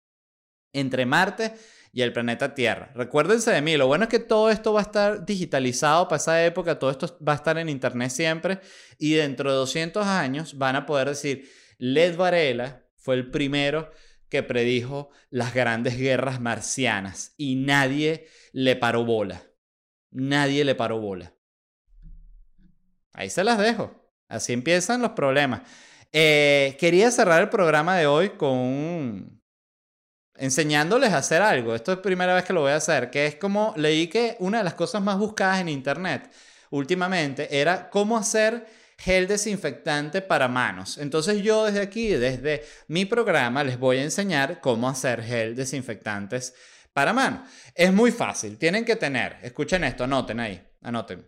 entre 0.71 1.05
Marte 1.05 1.53
y 1.93 2.01
el 2.01 2.11
planeta 2.11 2.55
Tierra. 2.55 2.91
Recuérdense 2.95 3.51
de 3.51 3.61
mí, 3.61 3.77
lo 3.77 3.85
bueno 3.85 4.05
es 4.05 4.09
que 4.09 4.19
todo 4.19 4.49
esto 4.49 4.73
va 4.73 4.79
a 4.79 4.83
estar 4.83 5.25
digitalizado 5.25 6.07
para 6.07 6.17
esa 6.17 6.43
época, 6.43 6.79
todo 6.79 6.89
esto 6.89 7.17
va 7.25 7.33
a 7.33 7.35
estar 7.35 7.57
en 7.59 7.69
Internet 7.69 8.09
siempre 8.09 8.59
y 8.97 9.13
dentro 9.13 9.51
de 9.51 9.57
200 9.57 10.05
años 10.05 10.57
van 10.57 10.75
a 10.75 10.87
poder 10.87 11.09
decir, 11.09 11.47
Led 11.77 12.17
Varela 12.17 12.83
fue 12.97 13.13
el 13.15 13.29
primero 13.29 13.91
que 14.27 14.41
predijo 14.41 15.11
las 15.29 15.53
grandes 15.53 15.95
guerras 15.95 16.41
marcianas 16.41 17.35
y 17.37 17.55
nadie 17.55 18.27
le 18.51 18.75
paró 18.75 19.05
bola. 19.05 19.43
Nadie 20.09 20.65
le 20.65 20.73
paró 20.73 20.99
bola. 20.99 21.35
Ahí 23.13 23.29
se 23.29 23.43
las 23.43 23.59
dejo. 23.59 24.11
Así 24.27 24.51
empiezan 24.51 25.03
los 25.03 25.11
problemas. 25.11 25.61
Eh, 26.11 26.75
quería 26.79 27.11
cerrar 27.11 27.43
el 27.43 27.49
programa 27.49 27.95
de 27.97 28.07
hoy 28.07 28.31
con 28.31 29.42
enseñándoles 30.43 31.13
a 31.13 31.19
hacer 31.19 31.41
algo. 31.41 31.73
Esto 31.73 31.93
es 31.93 31.99
la 31.99 32.01
primera 32.01 32.35
vez 32.35 32.43
que 32.43 32.51
lo 32.51 32.61
voy 32.61 32.71
a 32.71 32.75
hacer, 32.75 33.09
que 33.09 33.25
es 33.25 33.35
como 33.35 33.73
leí 33.77 34.07
que 34.07 34.35
una 34.39 34.57
de 34.57 34.65
las 34.65 34.73
cosas 34.73 35.01
más 35.01 35.17
buscadas 35.17 35.61
en 35.61 35.69
internet 35.69 36.29
últimamente 36.69 37.61
era 37.61 37.89
cómo 37.89 38.17
hacer 38.17 38.67
gel 38.97 39.25
desinfectante 39.25 40.21
para 40.21 40.49
manos. 40.49 40.97
Entonces 40.97 41.41
yo 41.41 41.65
desde 41.65 41.79
aquí, 41.79 42.09
desde 42.09 42.65
mi 42.89 43.05
programa, 43.05 43.63
les 43.63 43.79
voy 43.79 43.99
a 43.99 44.03
enseñar 44.03 44.59
cómo 44.59 44.89
hacer 44.89 45.23
gel 45.23 45.55
desinfectantes 45.55 46.53
para 46.91 47.13
manos. 47.13 47.49
Es 47.73 47.93
muy 47.93 48.11
fácil, 48.11 48.57
tienen 48.57 48.83
que 48.83 48.97
tener, 48.97 49.37
escuchen 49.43 49.85
esto, 49.85 50.03
anoten 50.03 50.41
ahí, 50.41 50.61
anoten 50.81 51.25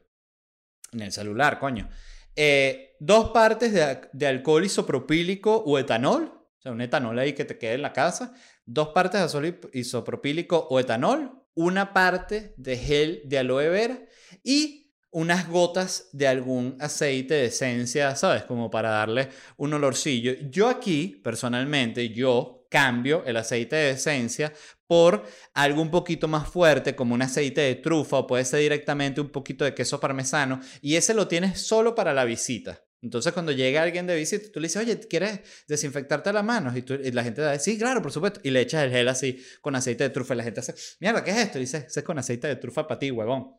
en 0.92 1.02
el 1.02 1.12
celular, 1.14 1.58
coño. 1.58 1.88
Eh, 2.36 2.98
dos 3.00 3.30
partes 3.30 3.72
de, 4.12 4.28
alcohol 4.28 4.66
isopropílico 4.66 5.56
o 5.56 5.80
etanol, 5.80 6.24
o 6.24 6.62
sea, 6.62 6.74
un 6.74 6.82
etanol 6.82 7.18
ahí 7.18 7.32
que 7.32 7.46
te 7.46 7.58
quede 7.58 7.76
en 7.76 7.82
la 7.82 7.94
casa, 7.94 8.34
dos 8.66 8.90
partes 8.90 9.20
de 9.20 9.26
alcohol 9.26 9.70
isopropílico 9.74 10.68
o 10.70 10.80
etanol, 10.80 11.44
una 11.54 11.94
parte 11.94 12.54
de 12.58 12.78
gel 12.78 13.22
de 13.26 13.38
aloe 13.38 13.70
vera 13.70 14.00
y 14.44 14.86
unas 15.12 15.48
gotas 15.48 16.10
de 16.12 16.28
algún 16.28 16.76
aceite 16.82 17.36
de 17.36 17.46
esencia, 17.46 18.16
¿sabes? 18.18 18.44
Como 18.44 18.70
para 18.70 18.90
darle 18.90 19.30
un 19.56 19.74
olorcillo. 19.74 20.34
Yo 20.50 20.68
aquí, 20.68 21.22
personalmente, 21.24 22.10
yo 22.10 22.68
cambio 22.70 23.24
el 23.26 23.38
aceite 23.38 23.78
de 23.78 23.92
esencia 23.92 24.52
por 24.88 25.24
algo 25.54 25.82
un 25.82 25.90
poquito 25.90 26.28
más 26.28 26.50
fuerte, 26.50 26.98
como 26.98 27.16
un 27.16 27.22
aceite 27.22 27.62
de 27.62 27.76
trufa 27.76 28.18
o 28.18 28.28
puede 28.28 28.44
ser 28.44 28.60
directamente 28.60 29.22
un 29.22 29.30
poquito 29.30 29.64
de 29.64 29.74
queso 29.74 30.02
parmesano, 30.02 30.60
y 30.82 30.96
ese 30.96 31.14
lo 31.14 31.30
tienes 31.30 31.62
solo 31.62 31.96
para 31.96 32.14
la 32.14 32.26
visita. 32.26 32.85
Entonces, 33.02 33.34
cuando 33.34 33.52
llega 33.52 33.84
alguien 33.84 34.08
de 34.08 34.16
visita, 34.16 34.52
tú 34.52 34.60
le 34.60 34.68
dices, 34.68 34.82
oye, 34.82 35.00
¿quieres 35.00 35.42
desinfectarte 35.68 36.34
las 36.34 36.44
manos? 36.44 36.76
Y, 36.76 37.12
la 37.12 37.24
gente 37.24 37.42
dice, 37.42 37.60
sí, 37.60 37.78
claro, 37.78 38.02
por 38.02 38.12
supuesto. 38.12 38.40
Y 38.44 38.50
le 38.50 38.62
echas 38.62 38.84
el 38.84 38.92
gel 38.92 39.08
así 39.08 39.44
con 39.62 39.76
aceite 39.76 40.04
de 40.04 40.10
trufa. 40.10 40.34
Y 40.34 40.38
la 40.38 40.44
gente 40.44 40.62
hace, 40.62 40.74
mierda, 41.00 41.24
¿qué 41.24 41.32
es 41.32 41.38
esto? 41.38 41.58
Y 41.60 41.62
dice, 41.62 41.88
es 41.88 42.04
con 42.04 42.18
aceite 42.18 42.48
de 42.48 42.56
trufa 42.56 42.88
para 42.88 43.00
ti, 43.00 43.12
huevón. 43.12 43.56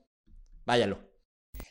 Váyalo. 0.64 1.16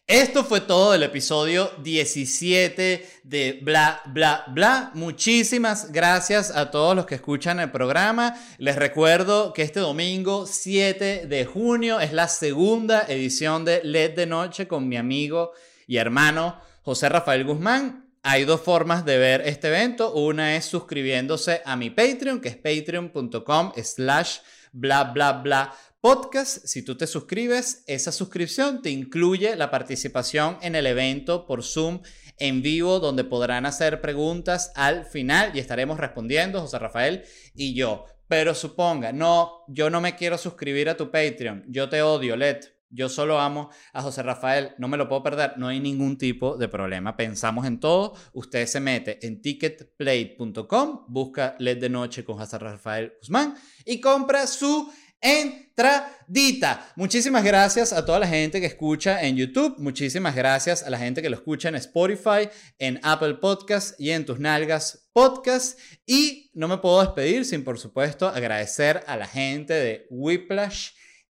Esto 0.07 0.43
fue 0.43 0.61
todo 0.61 0.91
del 0.91 1.01
episodio 1.01 1.71
17 1.81 3.09
de 3.23 3.59
Bla, 3.63 4.01
Bla, 4.05 4.45
Bla. 4.49 4.91
Muchísimas 4.93 5.91
gracias 5.91 6.51
a 6.55 6.69
todos 6.69 6.95
los 6.95 7.07
que 7.07 7.15
escuchan 7.15 7.59
el 7.59 7.71
programa. 7.71 8.39
Les 8.59 8.75
recuerdo 8.75 9.51
que 9.51 9.63
este 9.63 9.79
domingo 9.79 10.45
7 10.45 11.25
de 11.25 11.45
junio 11.45 11.99
es 11.99 12.13
la 12.13 12.27
segunda 12.27 13.05
edición 13.07 13.65
de 13.65 13.83
LED 13.83 14.15
de 14.15 14.27
Noche 14.27 14.67
con 14.67 14.87
mi 14.87 14.95
amigo 14.95 15.53
y 15.87 15.97
hermano 15.97 16.61
José 16.85 17.09
Rafael 17.09 17.43
Guzmán. 17.43 18.13
Hay 18.21 18.43
dos 18.43 18.61
formas 18.61 19.05
de 19.05 19.17
ver 19.17 19.41
este 19.47 19.69
evento. 19.69 20.13
Una 20.13 20.55
es 20.55 20.65
suscribiéndose 20.65 21.63
a 21.65 21.75
mi 21.75 21.89
Patreon, 21.89 22.39
que 22.39 22.49
es 22.49 22.57
patreon.com 22.57 23.71
slash 23.83 24.37
bla 24.71 25.05
bla 25.05 25.31
bla 25.33 25.73
Podcast. 25.99 26.63
Si 26.67 26.85
tú 26.85 26.95
te 26.95 27.07
suscribes, 27.07 27.83
esa 27.87 28.11
suscripción 28.11 28.83
te 28.83 28.91
incluye 28.91 29.55
la 29.55 29.71
participación 29.71 30.59
en 30.61 30.75
el 30.75 30.85
evento 30.85 31.47
por 31.47 31.63
Zoom 31.63 32.01
en 32.37 32.61
vivo, 32.61 32.99
donde 32.99 33.23
podrán 33.23 33.65
hacer 33.65 33.99
preguntas 33.99 34.71
al 34.75 35.05
final 35.05 35.55
y 35.55 35.59
estaremos 35.59 35.99
respondiendo, 35.99 36.61
José 36.61 36.77
Rafael 36.77 37.23
y 37.55 37.73
yo. 37.73 38.05
Pero 38.27 38.53
suponga, 38.53 39.11
no, 39.11 39.63
yo 39.69 39.89
no 39.89 40.01
me 40.01 40.15
quiero 40.15 40.37
suscribir 40.37 40.87
a 40.89 40.97
tu 40.97 41.09
Patreon, 41.09 41.63
yo 41.67 41.89
te 41.89 42.03
odio, 42.03 42.35
Let. 42.35 42.74
Yo 42.89 43.09
solo 43.09 43.39
amo 43.39 43.69
a 43.93 44.01
José 44.01 44.23
Rafael, 44.23 44.71
no 44.77 44.87
me 44.87 44.97
lo 44.97 45.09
puedo 45.09 45.23
perder, 45.23 45.53
no 45.57 45.67
hay 45.67 45.79
ningún 45.79 46.17
tipo 46.17 46.57
de 46.57 46.67
problema. 46.67 47.17
Pensamos 47.17 47.65
en 47.65 47.79
todo. 47.79 48.13
Usted 48.33 48.65
se 48.67 48.79
mete 48.79 49.25
en 49.25 49.41
ticketplate.com, 49.41 51.05
busca 51.07 51.55
LED 51.59 51.79
de 51.79 51.89
Noche 51.89 52.23
con 52.23 52.37
José 52.37 52.57
Rafael 52.57 53.13
Guzmán 53.19 53.55
y 53.85 53.99
compra 53.99 54.47
su 54.47 54.91
entradita. 55.25 56.93
Muchísimas 56.95 57.43
gracias 57.43 57.91
a 57.93 58.05
toda 58.05 58.19
la 58.19 58.27
gente 58.27 58.59
que 58.59 58.67
escucha 58.67 59.23
en 59.23 59.35
YouTube. 59.35 59.75
Muchísimas 59.79 60.35
gracias 60.35 60.83
a 60.83 60.89
la 60.89 60.99
gente 60.99 61.21
que 61.21 61.29
lo 61.29 61.35
escucha 61.35 61.69
en 61.69 61.75
Spotify, 61.75 62.49
en 62.77 62.99
Apple 63.01 63.35
Podcasts 63.35 63.95
y 63.97 64.11
en 64.11 64.25
Tus 64.25 64.39
Nalgas 64.39 65.09
Podcast. 65.13 65.79
Y 66.05 66.51
no 66.53 66.67
me 66.67 66.77
puedo 66.77 67.01
despedir 67.01 67.45
sin, 67.45 67.63
por 67.63 67.79
supuesto, 67.79 68.27
agradecer 68.27 69.03
a 69.07 69.17
la 69.17 69.25
gente 69.25 69.73
de 69.73 70.05
Whiplash 70.11 70.91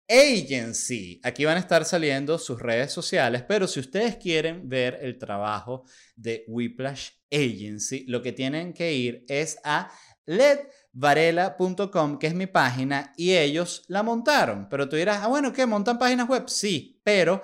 Agency. 0.09 1.21
Aquí 1.23 1.45
van 1.45 1.57
a 1.57 1.59
estar 1.59 1.85
saliendo 1.85 2.39
sus 2.39 2.59
redes 2.59 2.91
sociales, 2.91 3.43
pero 3.47 3.67
si 3.67 3.79
ustedes 3.79 4.15
quieren 4.17 4.67
ver 4.67 4.97
el 5.01 5.19
trabajo 5.19 5.85
de 6.15 6.43
Whiplash 6.47 7.11
Agency, 7.31 8.05
lo 8.07 8.23
que 8.23 8.31
tienen 8.31 8.73
que 8.73 8.93
ir 8.93 9.23
es 9.27 9.59
a 9.63 9.91
ledvarela.com, 10.25 12.17
que 12.17 12.27
es 12.27 12.33
mi 12.33 12.47
página, 12.47 13.13
y 13.17 13.33
ellos 13.35 13.83
la 13.87 14.01
montaron. 14.01 14.67
Pero 14.69 14.89
tú 14.89 14.95
dirás, 14.95 15.19
ah, 15.21 15.27
bueno, 15.27 15.53
¿qué? 15.53 15.67
¿Montan 15.67 15.99
páginas 15.99 16.27
web? 16.27 16.47
Sí, 16.47 16.99
pero 17.03 17.41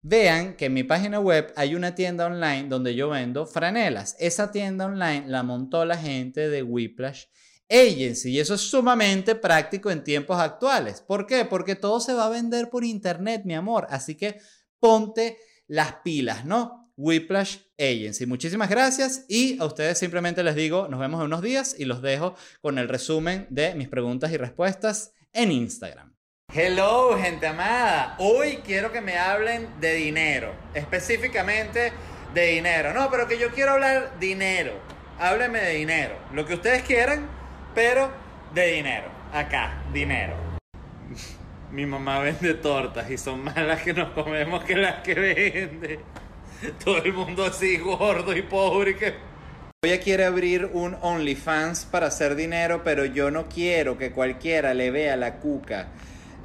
vean 0.00 0.56
que 0.56 0.66
en 0.66 0.74
mi 0.74 0.84
página 0.84 1.18
web 1.18 1.52
hay 1.56 1.74
una 1.74 1.94
tienda 1.94 2.26
online 2.26 2.68
donde 2.68 2.94
yo 2.94 3.08
vendo 3.08 3.46
franelas. 3.46 4.14
Esa 4.20 4.52
tienda 4.52 4.86
online 4.86 5.24
la 5.26 5.42
montó 5.42 5.84
la 5.84 5.96
gente 5.96 6.48
de 6.48 6.62
Whiplash 6.62 7.24
agency. 7.24 7.43
Y 7.76 8.38
eso 8.38 8.54
es 8.54 8.60
sumamente 8.60 9.34
práctico 9.34 9.90
en 9.90 10.04
tiempos 10.04 10.38
actuales. 10.38 11.00
¿Por 11.00 11.26
qué? 11.26 11.44
Porque 11.44 11.74
todo 11.74 11.98
se 11.98 12.14
va 12.14 12.26
a 12.26 12.28
vender 12.30 12.70
por 12.70 12.84
internet, 12.84 13.42
mi 13.44 13.54
amor. 13.54 13.88
Así 13.90 14.14
que 14.14 14.38
ponte 14.78 15.38
las 15.66 15.94
pilas, 16.04 16.44
¿no? 16.44 16.92
Whiplash 16.96 17.56
Agency. 17.76 18.26
Muchísimas 18.26 18.70
gracias 18.70 19.24
y 19.28 19.60
a 19.60 19.64
ustedes 19.64 19.98
simplemente 19.98 20.44
les 20.44 20.54
digo, 20.54 20.86
nos 20.86 21.00
vemos 21.00 21.18
en 21.18 21.26
unos 21.26 21.42
días 21.42 21.74
y 21.76 21.84
los 21.86 22.00
dejo 22.00 22.36
con 22.60 22.78
el 22.78 22.88
resumen 22.88 23.48
de 23.50 23.74
mis 23.74 23.88
preguntas 23.88 24.30
y 24.30 24.36
respuestas 24.36 25.12
en 25.32 25.50
Instagram. 25.50 26.14
Hello, 26.54 27.18
gente 27.18 27.48
amada. 27.48 28.14
Hoy 28.20 28.58
quiero 28.64 28.92
que 28.92 29.00
me 29.00 29.18
hablen 29.18 29.68
de 29.80 29.94
dinero, 29.94 30.54
específicamente 30.74 31.92
de 32.34 32.46
dinero. 32.46 32.94
No, 32.94 33.10
pero 33.10 33.26
que 33.26 33.36
yo 33.36 33.50
quiero 33.50 33.72
hablar 33.72 34.16
dinero. 34.20 34.74
Háblenme 35.18 35.60
de 35.60 35.74
dinero. 35.74 36.16
Lo 36.32 36.46
que 36.46 36.54
ustedes 36.54 36.82
quieran, 36.82 37.28
pero 37.74 38.10
de 38.54 38.66
dinero. 38.72 39.08
Acá, 39.32 39.82
dinero. 39.92 40.34
Mi 41.72 41.86
mamá 41.86 42.20
vende 42.20 42.54
tortas 42.54 43.10
y 43.10 43.18
son 43.18 43.42
más 43.42 43.56
las 43.56 43.82
que 43.82 43.92
nos 43.92 44.10
comemos 44.10 44.62
que 44.64 44.76
las 44.76 45.02
que 45.02 45.14
vende. 45.14 46.00
Todo 46.84 46.98
el 46.98 47.12
mundo 47.12 47.44
así 47.44 47.78
gordo 47.78 48.34
y 48.36 48.42
pobre 48.42 48.96
que... 48.96 49.14
Ella 49.82 50.00
quiere 50.00 50.24
abrir 50.24 50.70
un 50.72 50.96
OnlyFans 51.02 51.84
para 51.84 52.06
hacer 52.06 52.36
dinero, 52.36 52.82
pero 52.84 53.04
yo 53.04 53.30
no 53.30 53.48
quiero 53.48 53.98
que 53.98 54.12
cualquiera 54.12 54.72
le 54.72 54.90
vea 54.90 55.16
la 55.16 55.40
cuca. 55.40 55.88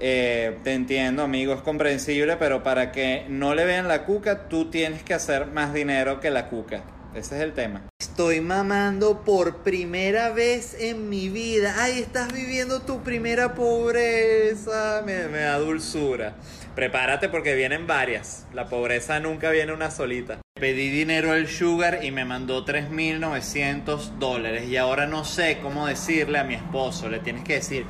Eh, 0.01 0.57
te 0.63 0.73
entiendo, 0.73 1.23
amigo, 1.23 1.53
es 1.53 1.61
comprensible, 1.61 2.35
pero 2.37 2.63
para 2.63 2.91
que 2.91 3.25
no 3.29 3.53
le 3.53 3.65
vean 3.65 3.87
la 3.87 4.03
cuca, 4.03 4.49
tú 4.49 4.69
tienes 4.69 5.03
que 5.03 5.13
hacer 5.13 5.47
más 5.47 5.73
dinero 5.73 6.19
que 6.19 6.31
la 6.31 6.47
cuca. 6.47 6.83
Ese 7.13 7.37
es 7.37 7.41
el 7.41 7.53
tema. 7.53 7.81
Estoy 7.99 8.39
mamando 8.39 9.23
por 9.23 9.57
primera 9.57 10.29
vez 10.29 10.75
en 10.79 11.09
mi 11.09 11.29
vida. 11.29 11.73
Ay, 11.79 11.99
estás 11.99 12.31
viviendo 12.31 12.81
tu 12.81 13.01
primera 13.01 13.55
pobreza. 13.55 15.01
Me, 15.03 15.15
da 15.15 15.57
dulzura. 15.57 16.35
Prepárate 16.75 17.27
porque 17.29 17.55
vienen 17.55 17.87
varias. 17.87 18.45
La 18.53 18.67
pobreza 18.67 19.19
nunca 19.19 19.49
viene 19.49 19.73
una 19.73 19.89
solita. 19.89 20.39
Pedí 20.59 20.89
dinero 20.89 21.31
al 21.31 21.47
Sugar 21.47 22.03
y 22.03 22.11
me 22.11 22.25
mandó 22.25 22.63
3.900 22.63 24.19
dólares. 24.19 24.69
Y 24.69 24.77
ahora 24.77 25.07
no 25.07 25.25
sé 25.25 25.59
cómo 25.63 25.87
decirle 25.87 26.37
a 26.37 26.43
mi 26.43 26.53
esposo. 26.53 27.09
Le 27.09 27.19
tienes 27.19 27.43
que 27.43 27.55
decir, 27.55 27.85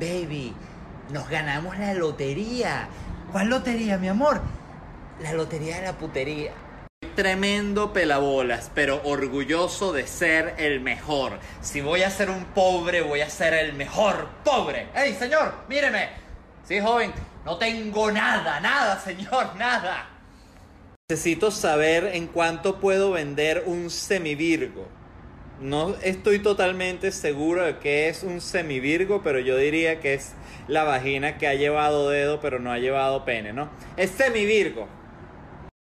baby, 0.00 0.52
nos 1.12 1.28
ganamos 1.28 1.78
la 1.78 1.94
lotería. 1.94 2.88
¿Cuál 3.30 3.50
lotería, 3.50 3.98
mi 3.98 4.08
amor? 4.08 4.40
La 5.22 5.32
lotería 5.32 5.76
de 5.76 5.82
la 5.82 5.92
putería 5.92 6.52
tremendo 7.14 7.92
pelabolas, 7.92 8.70
pero 8.74 9.00
orgulloso 9.04 9.92
de 9.92 10.06
ser 10.06 10.54
el 10.58 10.80
mejor. 10.80 11.38
Si 11.60 11.80
voy 11.80 12.02
a 12.02 12.10
ser 12.10 12.30
un 12.30 12.44
pobre, 12.46 13.02
voy 13.02 13.20
a 13.20 13.30
ser 13.30 13.54
el 13.54 13.74
mejor 13.74 14.28
pobre. 14.44 14.88
¡Ey, 14.94 15.14
señor! 15.14 15.54
¡Míreme! 15.68 16.08
Sí, 16.64 16.80
joven, 16.80 17.12
no 17.44 17.58
tengo 17.58 18.10
nada, 18.10 18.60
nada, 18.60 18.98
señor, 19.00 19.54
nada. 19.58 20.08
Necesito 21.10 21.50
saber 21.50 22.10
en 22.14 22.26
cuánto 22.26 22.80
puedo 22.80 23.12
vender 23.12 23.64
un 23.66 23.90
semivirgo. 23.90 24.88
No 25.60 25.94
estoy 26.02 26.40
totalmente 26.40 27.12
seguro 27.12 27.64
de 27.64 27.78
que 27.78 28.08
es 28.08 28.22
un 28.22 28.40
semivirgo, 28.40 29.22
pero 29.22 29.38
yo 29.38 29.56
diría 29.56 30.00
que 30.00 30.14
es 30.14 30.32
la 30.66 30.84
vagina 30.84 31.38
que 31.38 31.46
ha 31.46 31.54
llevado 31.54 32.08
dedo, 32.08 32.40
pero 32.40 32.58
no 32.58 32.72
ha 32.72 32.78
llevado 32.78 33.24
pene, 33.24 33.52
¿no? 33.52 33.70
Es 33.96 34.10
semivirgo. 34.10 34.88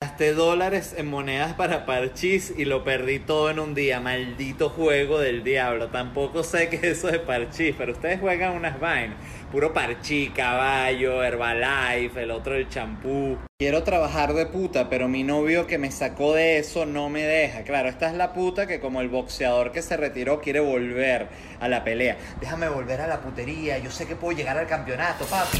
Gasté 0.04 0.34
dólares 0.34 0.96
en 0.98 1.08
monedas 1.08 1.54
para 1.54 1.86
parchís 1.86 2.52
y 2.58 2.66
lo 2.66 2.84
perdí 2.84 3.20
todo 3.20 3.52
en 3.52 3.60
un 3.60 3.76
día. 3.76 4.00
Maldito 4.00 4.70
juego 4.70 5.20
del 5.20 5.44
diablo. 5.44 5.90
Tampoco 5.90 6.44
sé 6.44 6.70
qué 6.70 6.78
es 6.78 6.84
eso 6.84 7.08
de 7.08 7.20
parchís, 7.20 7.76
pero 7.78 7.92
ustedes 7.92 8.20
juegan 8.20 8.54
unas 8.54 8.80
vainas. 8.80 9.16
Puro 9.52 9.74
parchí, 9.74 10.32
caballo, 10.36 11.24
Herbalife, 11.24 12.24
el 12.24 12.32
otro 12.32 12.56
el 12.56 12.68
champú. 12.68 13.38
Quiero 13.60 13.84
trabajar 13.84 14.34
de 14.34 14.48
puta, 14.48 14.90
pero 14.90 15.08
mi 15.08 15.24
novio 15.24 15.68
que 15.68 15.78
me 15.78 15.92
sacó 15.92 16.34
de 16.34 16.58
eso 16.58 16.88
no 16.88 17.10
me 17.10 17.22
deja. 17.22 17.62
Claro, 17.62 17.88
esta 17.88 18.10
es 18.10 18.16
la 18.16 18.34
puta 18.34 18.66
que 18.66 18.80
como 18.80 19.02
el 19.02 19.10
boxeador 19.10 19.72
que 19.72 19.84
se 19.84 19.98
retiró 19.98 20.42
quiere 20.42 20.62
volver 20.62 21.28
a 21.60 21.68
la 21.68 21.84
pelea. 21.84 22.18
Déjame 22.40 22.70
volver 22.70 23.02
a 23.02 23.08
la 23.08 23.22
putería, 23.22 23.78
yo 23.78 23.92
sé 23.92 24.08
que 24.08 24.16
puedo 24.16 24.36
llegar 24.36 24.58
al 24.58 24.66
campeonato, 24.66 25.26
papi. 25.26 25.60